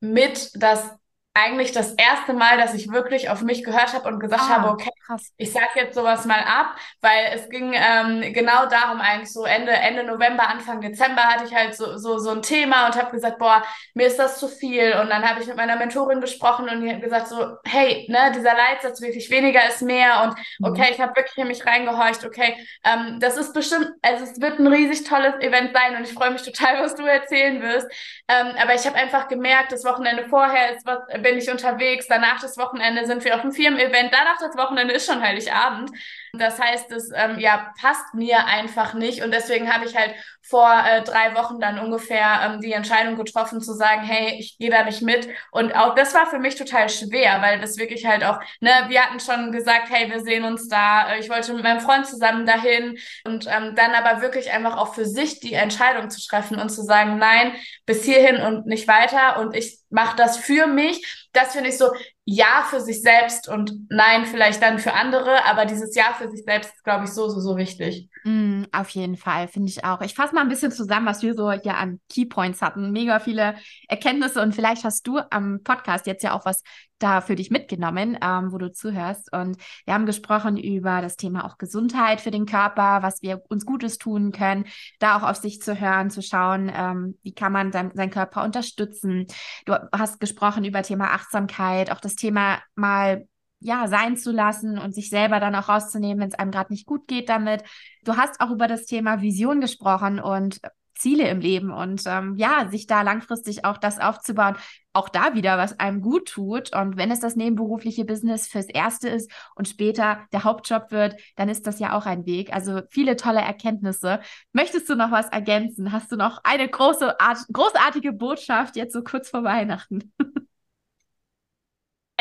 mit 0.00 0.50
das 0.54 0.90
eigentlich 1.36 1.72
das 1.72 1.94
erste 1.94 2.32
Mal, 2.32 2.58
dass 2.58 2.74
ich 2.74 2.92
wirklich 2.92 3.28
auf 3.28 3.42
mich 3.42 3.64
gehört 3.64 3.92
habe 3.92 4.06
und 4.08 4.20
gesagt 4.20 4.44
ah, 4.44 4.48
habe, 4.50 4.68
okay, 4.68 4.90
krass. 5.04 5.32
ich 5.36 5.52
sag 5.52 5.74
jetzt 5.74 5.96
sowas 5.96 6.24
mal 6.26 6.38
ab, 6.38 6.76
weil 7.00 7.32
es 7.34 7.48
ging 7.48 7.74
ähm, 7.74 8.32
genau 8.32 8.66
darum 8.66 9.00
eigentlich 9.00 9.32
so 9.32 9.44
Ende 9.44 9.72
Ende 9.72 10.04
November, 10.04 10.48
Anfang 10.48 10.80
Dezember 10.80 11.22
hatte 11.22 11.44
ich 11.44 11.52
halt 11.52 11.74
so 11.74 11.98
so, 11.98 12.18
so 12.18 12.30
ein 12.30 12.42
Thema 12.42 12.86
und 12.86 12.94
habe 12.94 13.10
gesagt, 13.10 13.40
boah, 13.40 13.64
mir 13.94 14.06
ist 14.06 14.18
das 14.18 14.38
zu 14.38 14.46
viel 14.46 14.94
und 15.00 15.10
dann 15.10 15.28
habe 15.28 15.40
ich 15.40 15.48
mit 15.48 15.56
meiner 15.56 15.74
Mentorin 15.74 16.20
gesprochen 16.20 16.68
und 16.68 16.82
die 16.82 16.92
hat 16.92 17.02
gesagt 17.02 17.26
so, 17.26 17.56
hey, 17.64 18.06
ne, 18.08 18.30
dieser 18.32 18.54
Leitsatz 18.54 19.00
wirklich 19.00 19.28
weniger 19.28 19.66
ist 19.66 19.82
mehr 19.82 20.22
und 20.22 20.36
mhm. 20.60 20.70
okay, 20.70 20.92
ich 20.92 21.00
habe 21.00 21.16
wirklich 21.16 21.36
in 21.36 21.48
mich 21.48 21.66
reingehorcht, 21.66 22.24
okay, 22.24 22.64
ähm, 22.84 23.18
das 23.18 23.36
ist 23.36 23.52
bestimmt, 23.52 23.90
also 24.02 24.22
es 24.22 24.40
wird 24.40 24.60
ein 24.60 24.68
riesig 24.68 25.02
tolles 25.02 25.34
Event 25.40 25.72
sein 25.74 25.96
und 25.96 26.04
ich 26.04 26.12
freue 26.12 26.30
mich 26.30 26.42
total, 26.42 26.80
was 26.84 26.94
du 26.94 27.04
erzählen 27.04 27.60
wirst, 27.60 27.88
ähm, 28.28 28.54
aber 28.62 28.74
ich 28.74 28.86
habe 28.86 28.96
einfach 28.96 29.26
gemerkt, 29.26 29.72
das 29.72 29.84
Wochenende 29.84 30.28
vorher 30.28 30.76
ist 30.76 30.86
was 30.86 31.00
bin 31.24 31.38
ich 31.38 31.50
unterwegs, 31.50 32.06
danach 32.06 32.40
das 32.40 32.56
Wochenende 32.56 33.06
sind 33.06 33.24
wir 33.24 33.34
auf 33.34 33.40
einem 33.40 33.52
Firmen-Event, 33.52 34.12
danach 34.12 34.38
das 34.38 34.56
Wochenende 34.56 34.94
ist 34.94 35.06
schon 35.06 35.20
Heiligabend. 35.20 35.90
Das 36.34 36.60
heißt, 36.60 36.92
es 36.92 37.10
ähm, 37.14 37.40
ja, 37.40 37.72
passt 37.80 38.14
mir 38.14 38.46
einfach 38.46 38.94
nicht 38.94 39.24
und 39.24 39.32
deswegen 39.32 39.72
habe 39.72 39.86
ich 39.86 39.96
halt 39.96 40.14
vor 40.48 40.70
äh, 40.86 41.02
drei 41.02 41.34
Wochen 41.34 41.58
dann 41.58 41.78
ungefähr 41.78 42.40
ähm, 42.42 42.60
die 42.60 42.72
Entscheidung 42.72 43.16
getroffen 43.16 43.60
zu 43.60 43.72
sagen, 43.72 44.02
hey, 44.02 44.36
ich 44.38 44.58
gehe 44.58 44.70
da 44.70 44.84
nicht 44.84 45.02
mit 45.02 45.28
und 45.50 45.74
auch 45.74 45.94
das 45.94 46.14
war 46.14 46.26
für 46.26 46.38
mich 46.38 46.54
total 46.54 46.88
schwer, 46.88 47.40
weil 47.40 47.60
das 47.60 47.78
wirklich 47.78 48.04
halt 48.04 48.24
auch, 48.24 48.38
ne, 48.60 48.70
wir 48.88 49.02
hatten 49.02 49.20
schon 49.20 49.52
gesagt, 49.52 49.88
hey, 49.90 50.10
wir 50.10 50.20
sehen 50.20 50.44
uns 50.44 50.68
da, 50.68 51.12
äh, 51.12 51.20
ich 51.20 51.30
wollte 51.30 51.54
mit 51.54 51.62
meinem 51.62 51.80
Freund 51.80 52.06
zusammen 52.06 52.46
dahin 52.46 52.98
und 53.24 53.46
ähm, 53.46 53.74
dann 53.74 53.92
aber 53.94 54.20
wirklich 54.20 54.50
einfach 54.52 54.76
auch 54.76 54.94
für 54.94 55.06
sich 55.06 55.40
die 55.40 55.54
Entscheidung 55.54 56.10
zu 56.10 56.20
treffen 56.26 56.58
und 56.58 56.68
zu 56.68 56.82
sagen, 56.82 57.18
nein, 57.18 57.54
bis 57.86 58.04
hierhin 58.04 58.42
und 58.42 58.66
nicht 58.66 58.86
weiter 58.86 59.40
und 59.40 59.56
ich 59.56 59.78
mache 59.90 60.16
das 60.16 60.36
für 60.36 60.66
mich. 60.66 61.26
Das 61.32 61.52
finde 61.52 61.70
ich 61.70 61.78
so, 61.78 61.90
ja 62.24 62.64
für 62.68 62.80
sich 62.80 63.02
selbst 63.02 63.48
und 63.48 63.72
nein 63.90 64.24
vielleicht 64.26 64.62
dann 64.62 64.78
für 64.78 64.94
andere, 64.94 65.44
aber 65.44 65.66
dieses 65.66 65.94
Ja 65.94 66.14
für 66.16 66.28
sich 66.30 66.44
selbst 66.44 66.74
ist, 66.74 66.84
glaube 66.84 67.04
ich, 67.04 67.10
so, 67.10 67.28
so, 67.28 67.40
so 67.40 67.56
wichtig. 67.56 68.08
Mm, 68.24 68.64
auf 68.72 68.88
jeden 68.90 69.16
Fall, 69.16 69.48
finde 69.48 69.68
ich 69.68 69.84
auch. 69.84 70.00
Ich 70.00 70.14
fasse 70.14 70.33
mal 70.34 70.42
ein 70.42 70.48
bisschen 70.48 70.72
zusammen, 70.72 71.06
was 71.06 71.22
wir 71.22 71.34
so 71.34 71.50
hier 71.52 71.76
an 71.76 72.00
Keypoints 72.10 72.62
hatten. 72.62 72.92
Mega 72.92 73.20
viele 73.20 73.54
Erkenntnisse 73.88 74.42
und 74.42 74.54
vielleicht 74.54 74.84
hast 74.84 75.06
du 75.06 75.20
am 75.30 75.62
Podcast 75.62 76.06
jetzt 76.06 76.22
ja 76.22 76.32
auch 76.32 76.44
was 76.44 76.62
da 76.98 77.20
für 77.20 77.34
dich 77.34 77.50
mitgenommen, 77.50 78.16
ähm, 78.22 78.52
wo 78.52 78.58
du 78.58 78.72
zuhörst. 78.72 79.32
Und 79.32 79.56
wir 79.84 79.94
haben 79.94 80.06
gesprochen 80.06 80.56
über 80.56 81.02
das 81.02 81.16
Thema 81.16 81.44
auch 81.44 81.58
Gesundheit 81.58 82.20
für 82.20 82.30
den 82.30 82.46
Körper, 82.46 83.02
was 83.02 83.22
wir 83.22 83.42
uns 83.48 83.66
Gutes 83.66 83.98
tun 83.98 84.32
können, 84.32 84.66
da 85.00 85.16
auch 85.16 85.22
auf 85.22 85.36
sich 85.36 85.60
zu 85.60 85.78
hören, 85.78 86.10
zu 86.10 86.22
schauen, 86.22 86.70
ähm, 86.74 87.18
wie 87.22 87.34
kann 87.34 87.52
man 87.52 87.70
dann 87.70 87.92
seinen 87.94 88.10
Körper 88.10 88.44
unterstützen. 88.44 89.26
Du 89.66 89.74
hast 89.92 90.20
gesprochen 90.20 90.64
über 90.64 90.82
Thema 90.82 91.12
Achtsamkeit, 91.12 91.90
auch 91.90 92.00
das 92.00 92.14
Thema 92.14 92.60
mal 92.74 93.26
ja, 93.64 93.88
sein 93.88 94.18
zu 94.18 94.30
lassen 94.30 94.78
und 94.78 94.94
sich 94.94 95.08
selber 95.08 95.40
dann 95.40 95.54
auch 95.54 95.70
rauszunehmen, 95.70 96.20
wenn 96.20 96.28
es 96.28 96.38
einem 96.38 96.50
gerade 96.50 96.70
nicht 96.70 96.86
gut 96.86 97.08
geht 97.08 97.30
damit. 97.30 97.62
Du 98.04 98.16
hast 98.16 98.40
auch 98.40 98.50
über 98.50 98.68
das 98.68 98.84
Thema 98.84 99.22
Vision 99.22 99.62
gesprochen 99.62 100.20
und 100.20 100.60
Ziele 100.94 101.28
im 101.28 101.40
Leben 101.40 101.72
und 101.72 102.02
ähm, 102.06 102.36
ja, 102.36 102.68
sich 102.68 102.86
da 102.86 103.02
langfristig 103.02 103.64
auch 103.64 103.78
das 103.78 103.98
aufzubauen, 103.98 104.56
auch 104.92 105.08
da 105.08 105.34
wieder, 105.34 105.56
was 105.58 105.80
einem 105.80 106.02
gut 106.02 106.28
tut. 106.28 106.76
Und 106.76 106.98
wenn 106.98 107.10
es 107.10 107.20
das 107.20 107.36
nebenberufliche 107.36 108.04
Business 108.04 108.46
fürs 108.46 108.66
Erste 108.66 109.08
ist 109.08 109.30
und 109.56 109.66
später 109.66 110.20
der 110.32 110.44
Hauptjob 110.44 110.92
wird, 110.92 111.16
dann 111.36 111.48
ist 111.48 111.66
das 111.66 111.80
ja 111.80 111.96
auch 111.96 112.06
ein 112.06 112.26
Weg. 112.26 112.52
Also 112.52 112.82
viele 112.90 113.16
tolle 113.16 113.40
Erkenntnisse. 113.40 114.20
Möchtest 114.52 114.88
du 114.90 114.94
noch 114.94 115.10
was 115.10 115.28
ergänzen? 115.30 115.90
Hast 115.90 116.12
du 116.12 116.16
noch 116.16 116.40
eine 116.44 116.68
große, 116.68 117.16
großartige 117.52 118.12
Botschaft 118.12 118.76
jetzt 118.76 118.92
so 118.92 119.02
kurz 119.02 119.30
vor 119.30 119.42
Weihnachten? 119.42 120.12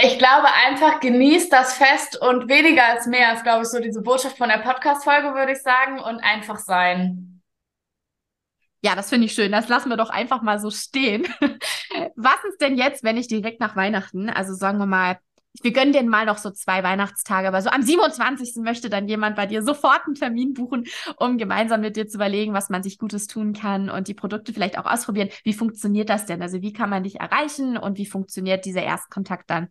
Ich 0.05 0.17
glaube 0.17 0.49
einfach, 0.67 0.99
genießt 0.99 1.53
das 1.53 1.77
Fest 1.77 2.19
und 2.21 2.49
weniger 2.49 2.85
als 2.87 3.07
mehr 3.07 3.35
ist, 3.35 3.43
glaube 3.43 3.63
ich, 3.63 3.69
so 3.69 3.79
diese 3.79 4.01
Botschaft 4.01 4.37
von 4.37 4.49
der 4.49 4.57
Podcast-Folge, 4.57 5.33
würde 5.33 5.53
ich 5.53 5.61
sagen, 5.61 5.97
und 5.97 6.19
einfach 6.19 6.59
sein. 6.59 7.41
Ja, 8.81 8.95
das 8.95 9.07
finde 9.07 9.27
ich 9.27 9.33
schön. 9.33 9.53
Das 9.53 9.69
lassen 9.69 9.87
wir 9.87 9.95
doch 9.95 10.09
einfach 10.09 10.41
mal 10.41 10.59
so 10.59 10.71
stehen. 10.71 11.25
Was 12.17 12.35
ist 12.49 12.59
denn 12.59 12.75
jetzt, 12.75 13.05
wenn 13.05 13.15
ich 13.15 13.29
direkt 13.29 13.61
nach 13.61 13.77
Weihnachten, 13.77 14.29
also 14.29 14.53
sagen 14.53 14.77
wir 14.77 14.87
mal, 14.87 15.19
wir 15.61 15.71
gönnen 15.71 15.93
dir 15.93 16.03
mal 16.03 16.25
noch 16.25 16.37
so 16.37 16.51
zwei 16.51 16.83
Weihnachtstage, 16.83 17.47
aber 17.47 17.61
so 17.61 17.69
am 17.69 17.81
27. 17.81 18.57
möchte 18.57 18.89
dann 18.89 19.07
jemand 19.07 19.37
bei 19.37 19.45
dir 19.45 19.63
sofort 19.63 20.01
einen 20.05 20.15
Termin 20.15 20.53
buchen, 20.53 20.85
um 21.15 21.37
gemeinsam 21.37 21.79
mit 21.79 21.95
dir 21.95 22.09
zu 22.09 22.17
überlegen, 22.17 22.51
was 22.51 22.69
man 22.69 22.83
sich 22.83 22.97
Gutes 22.97 23.27
tun 23.27 23.53
kann 23.53 23.89
und 23.89 24.09
die 24.09 24.15
Produkte 24.15 24.51
vielleicht 24.51 24.77
auch 24.77 24.85
ausprobieren. 24.85 25.29
Wie 25.45 25.53
funktioniert 25.53 26.09
das 26.09 26.25
denn? 26.25 26.41
Also 26.41 26.61
wie 26.61 26.73
kann 26.73 26.89
man 26.89 27.03
dich 27.03 27.21
erreichen 27.21 27.77
und 27.77 27.97
wie 27.97 28.05
funktioniert 28.05 28.65
dieser 28.65 28.83
Erstkontakt 28.83 29.49
dann? 29.49 29.69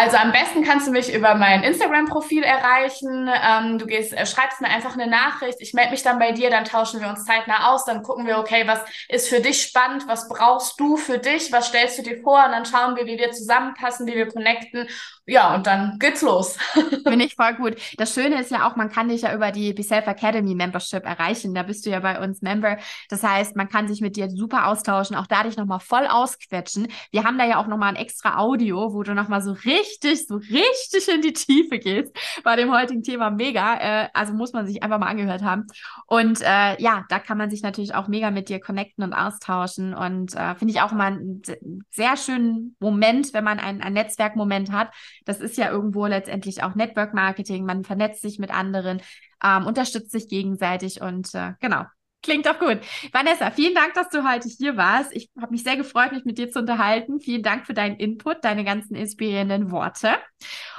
Also 0.00 0.16
am 0.16 0.30
besten 0.30 0.62
kannst 0.62 0.86
du 0.86 0.92
mich 0.92 1.12
über 1.12 1.34
mein 1.34 1.64
Instagram-Profil 1.64 2.44
erreichen. 2.44 3.28
Ähm, 3.28 3.78
du 3.78 3.86
gehst, 3.86 4.12
äh, 4.12 4.26
schreibst 4.26 4.60
mir 4.60 4.68
einfach 4.68 4.94
eine 4.94 5.08
Nachricht. 5.08 5.60
Ich 5.60 5.74
melde 5.74 5.90
mich 5.90 6.04
dann 6.04 6.20
bei 6.20 6.30
dir, 6.30 6.50
dann 6.50 6.64
tauschen 6.64 7.00
wir 7.00 7.08
uns 7.08 7.24
zeitnah 7.24 7.72
aus. 7.72 7.84
Dann 7.84 8.04
gucken 8.04 8.24
wir, 8.24 8.38
okay, 8.38 8.62
was 8.68 8.78
ist 9.08 9.28
für 9.28 9.40
dich 9.40 9.60
spannend? 9.60 10.06
Was 10.06 10.28
brauchst 10.28 10.78
du 10.78 10.96
für 10.96 11.18
dich? 11.18 11.50
Was 11.50 11.66
stellst 11.66 11.98
du 11.98 12.02
dir 12.02 12.22
vor? 12.22 12.44
Und 12.44 12.52
dann 12.52 12.64
schauen 12.64 12.94
wir, 12.94 13.06
wie 13.06 13.18
wir 13.18 13.32
zusammenpassen, 13.32 14.06
wie 14.06 14.14
wir 14.14 14.28
connecten. 14.28 14.88
Ja, 15.30 15.54
und 15.54 15.66
dann 15.66 15.98
geht's 15.98 16.22
los. 16.22 16.56
Finde 16.72 17.26
ich 17.26 17.34
voll 17.34 17.52
gut. 17.52 17.76
Das 17.98 18.14
Schöne 18.14 18.40
ist 18.40 18.50
ja 18.50 18.66
auch, 18.66 18.76
man 18.76 18.88
kann 18.88 19.10
dich 19.10 19.22
ja 19.22 19.34
über 19.34 19.52
die 19.52 19.74
Be 19.74 19.82
Self 19.82 20.06
Academy 20.06 20.54
Membership 20.54 21.04
erreichen. 21.04 21.52
Da 21.54 21.64
bist 21.64 21.84
du 21.84 21.90
ja 21.90 22.00
bei 22.00 22.18
uns 22.18 22.40
Member. 22.40 22.78
Das 23.10 23.22
heißt, 23.22 23.54
man 23.54 23.68
kann 23.68 23.88
sich 23.88 24.00
mit 24.00 24.16
dir 24.16 24.30
super 24.30 24.68
austauschen, 24.68 25.16
auch 25.16 25.26
da 25.26 25.42
dich 25.42 25.58
nochmal 25.58 25.80
voll 25.80 26.06
ausquetschen. 26.06 26.88
Wir 27.10 27.24
haben 27.24 27.36
da 27.36 27.44
ja 27.44 27.58
auch 27.58 27.66
nochmal 27.66 27.90
ein 27.90 27.96
extra 27.96 28.38
Audio, 28.38 28.94
wo 28.94 29.02
du 29.02 29.14
nochmal 29.14 29.42
so 29.42 29.52
richtig 29.52 30.26
so 30.26 30.36
richtig 30.36 31.08
in 31.14 31.20
die 31.20 31.34
Tiefe 31.34 31.78
gehst 31.78 32.16
bei 32.42 32.56
dem 32.56 32.72
heutigen 32.72 33.02
Thema. 33.02 33.28
Mega. 33.28 33.74
Äh, 34.04 34.08
also 34.14 34.32
muss 34.32 34.54
man 34.54 34.66
sich 34.66 34.82
einfach 34.82 34.98
mal 34.98 35.08
angehört 35.08 35.42
haben. 35.42 35.66
Und 36.06 36.40
äh, 36.40 36.80
ja, 36.80 37.04
da 37.10 37.18
kann 37.18 37.36
man 37.36 37.50
sich 37.50 37.60
natürlich 37.60 37.94
auch 37.94 38.08
mega 38.08 38.30
mit 38.30 38.48
dir 38.48 38.60
connecten 38.60 39.04
und 39.04 39.12
austauschen. 39.12 39.92
Und 39.92 40.34
äh, 40.34 40.54
finde 40.54 40.72
ich 40.72 40.80
auch 40.80 40.92
immer 40.92 41.04
einen 41.04 41.42
sehr 41.90 42.16
schönen 42.16 42.76
Moment, 42.80 43.34
wenn 43.34 43.44
man 43.44 43.58
ein, 43.58 43.82
ein 43.82 43.92
Netzwerkmoment 43.92 44.72
hat. 44.72 44.88
Das 45.24 45.40
ist 45.40 45.56
ja 45.56 45.70
irgendwo 45.70 46.06
letztendlich 46.06 46.62
auch 46.62 46.74
Network 46.74 47.14
Marketing. 47.14 47.64
Man 47.64 47.84
vernetzt 47.84 48.22
sich 48.22 48.38
mit 48.38 48.50
anderen, 48.50 49.00
ähm, 49.42 49.66
unterstützt 49.66 50.10
sich 50.10 50.28
gegenseitig 50.28 51.00
und 51.00 51.34
äh, 51.34 51.52
genau, 51.60 51.84
Klingt 52.20 52.46
doch 52.46 52.58
gut. 52.58 52.80
Vanessa, 53.12 53.52
vielen 53.52 53.76
Dank, 53.76 53.94
dass 53.94 54.08
du 54.08 54.28
heute 54.28 54.48
hier 54.48 54.76
warst. 54.76 55.14
Ich 55.14 55.30
habe 55.40 55.52
mich 55.52 55.62
sehr 55.62 55.76
gefreut, 55.76 56.10
mich 56.10 56.24
mit 56.24 56.36
dir 56.36 56.50
zu 56.50 56.58
unterhalten. 56.58 57.20
Vielen 57.20 57.44
Dank 57.44 57.64
für 57.64 57.74
deinen 57.74 57.96
Input, 57.96 58.44
deine 58.44 58.64
ganzen 58.64 58.96
inspirierenden 58.96 59.70
Worte. 59.70 60.16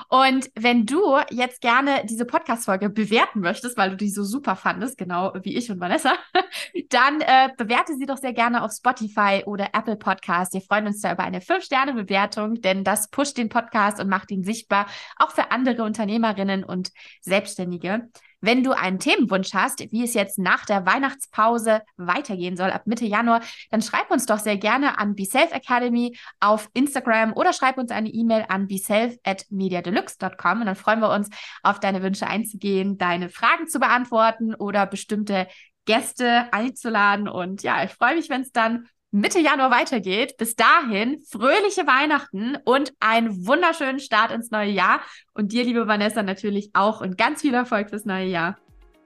Und 0.09 0.49
wenn 0.55 0.85
du 0.85 1.17
jetzt 1.29 1.61
gerne 1.61 2.03
diese 2.05 2.25
Podcast-Folge 2.25 2.89
bewerten 2.89 3.39
möchtest, 3.39 3.77
weil 3.77 3.91
du 3.91 3.95
die 3.95 4.09
so 4.09 4.23
super 4.23 4.57
fandest, 4.57 4.97
genau 4.97 5.33
wie 5.41 5.55
ich 5.55 5.71
und 5.71 5.79
Vanessa, 5.79 6.13
dann 6.89 7.21
äh, 7.21 7.49
bewerte 7.57 7.95
sie 7.95 8.05
doch 8.05 8.17
sehr 8.17 8.33
gerne 8.33 8.61
auf 8.61 8.73
Spotify 8.73 9.43
oder 9.45 9.69
Apple 9.73 9.95
Podcast. 9.95 10.53
Wir 10.53 10.61
freuen 10.61 10.87
uns 10.87 10.99
da 10.99 11.13
über 11.13 11.23
eine 11.23 11.39
5-Sterne-Bewertung, 11.39 12.55
denn 12.55 12.83
das 12.83 13.09
pusht 13.09 13.37
den 13.37 13.47
Podcast 13.47 14.01
und 14.01 14.09
macht 14.09 14.29
ihn 14.31 14.43
sichtbar, 14.43 14.87
auch 15.15 15.31
für 15.31 15.51
andere 15.51 15.83
Unternehmerinnen 15.83 16.65
und 16.65 16.91
Selbstständige. 17.21 18.09
Wenn 18.41 18.63
du 18.63 18.71
einen 18.71 18.99
Themenwunsch 18.99 19.53
hast, 19.53 19.79
wie 19.91 20.03
es 20.03 20.13
jetzt 20.13 20.39
nach 20.39 20.65
der 20.65 20.85
Weihnachtspause 20.85 21.81
weitergehen 21.97 22.55
soll, 22.55 22.71
ab 22.71 22.83
Mitte 22.85 23.05
Januar, 23.05 23.41
dann 23.69 23.81
schreib 23.81 24.11
uns 24.11 24.25
doch 24.25 24.39
sehr 24.39 24.57
gerne 24.57 24.97
an 24.97 25.15
BeSelf 25.15 25.51
Academy 25.51 26.17
auf 26.39 26.69
Instagram 26.73 27.33
oder 27.33 27.53
schreib 27.53 27.77
uns 27.77 27.91
eine 27.91 28.09
E-Mail 28.09 28.45
an 28.47 28.67
beself 28.67 29.15
at 29.23 29.45
mediadeluxe.com 29.49 30.61
und 30.61 30.65
dann 30.65 30.75
freuen 30.75 31.01
wir 31.01 31.09
uns, 31.09 31.29
auf 31.63 31.79
deine 31.79 32.01
Wünsche 32.01 32.27
einzugehen, 32.27 32.97
deine 32.97 33.29
Fragen 33.29 33.67
zu 33.67 33.79
beantworten 33.79 34.55
oder 34.55 34.85
bestimmte 34.85 35.47
Gäste 35.85 36.53
einzuladen. 36.53 37.27
Und 37.27 37.63
ja, 37.63 37.83
ich 37.83 37.91
freue 37.91 38.15
mich, 38.15 38.29
wenn 38.29 38.41
es 38.41 38.51
dann 38.51 38.87
Mitte 39.11 39.39
Januar 39.39 39.71
weitergeht. 39.71 40.37
Bis 40.37 40.55
dahin 40.55 41.21
fröhliche 41.29 41.87
Weihnachten 41.87 42.57
und 42.63 42.93
einen 42.99 43.47
wunderschönen 43.47 43.99
Start 43.99 44.31
ins 44.31 44.51
neue 44.51 44.71
Jahr. 44.71 45.01
Und 45.33 45.51
dir, 45.51 45.63
liebe 45.63 45.87
Vanessa, 45.87 46.23
natürlich 46.23 46.69
auch 46.73 47.01
und 47.01 47.17
ganz 47.17 47.41
viel 47.41 47.53
Erfolg 47.53 47.89
fürs 47.89 48.05
neue 48.05 48.27
Jahr. 48.27 48.57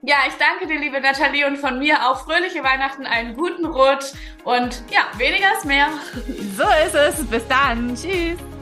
Ja, 0.06 0.16
ich 0.28 0.34
danke 0.34 0.66
dir, 0.66 0.78
liebe 0.78 1.00
Nathalie, 1.00 1.46
und 1.46 1.56
von 1.56 1.78
mir 1.78 2.06
auch 2.06 2.24
fröhliche 2.24 2.62
Weihnachten, 2.62 3.06
einen 3.06 3.34
guten 3.34 3.64
Rutsch 3.64 4.12
und 4.44 4.82
ja, 4.90 5.18
weniger 5.18 5.46
ist 5.56 5.64
mehr. 5.64 5.88
So 6.56 6.64
ist 6.86 6.94
es. 6.94 7.24
Bis 7.24 7.48
dann. 7.48 7.94
Tschüss. 7.94 8.53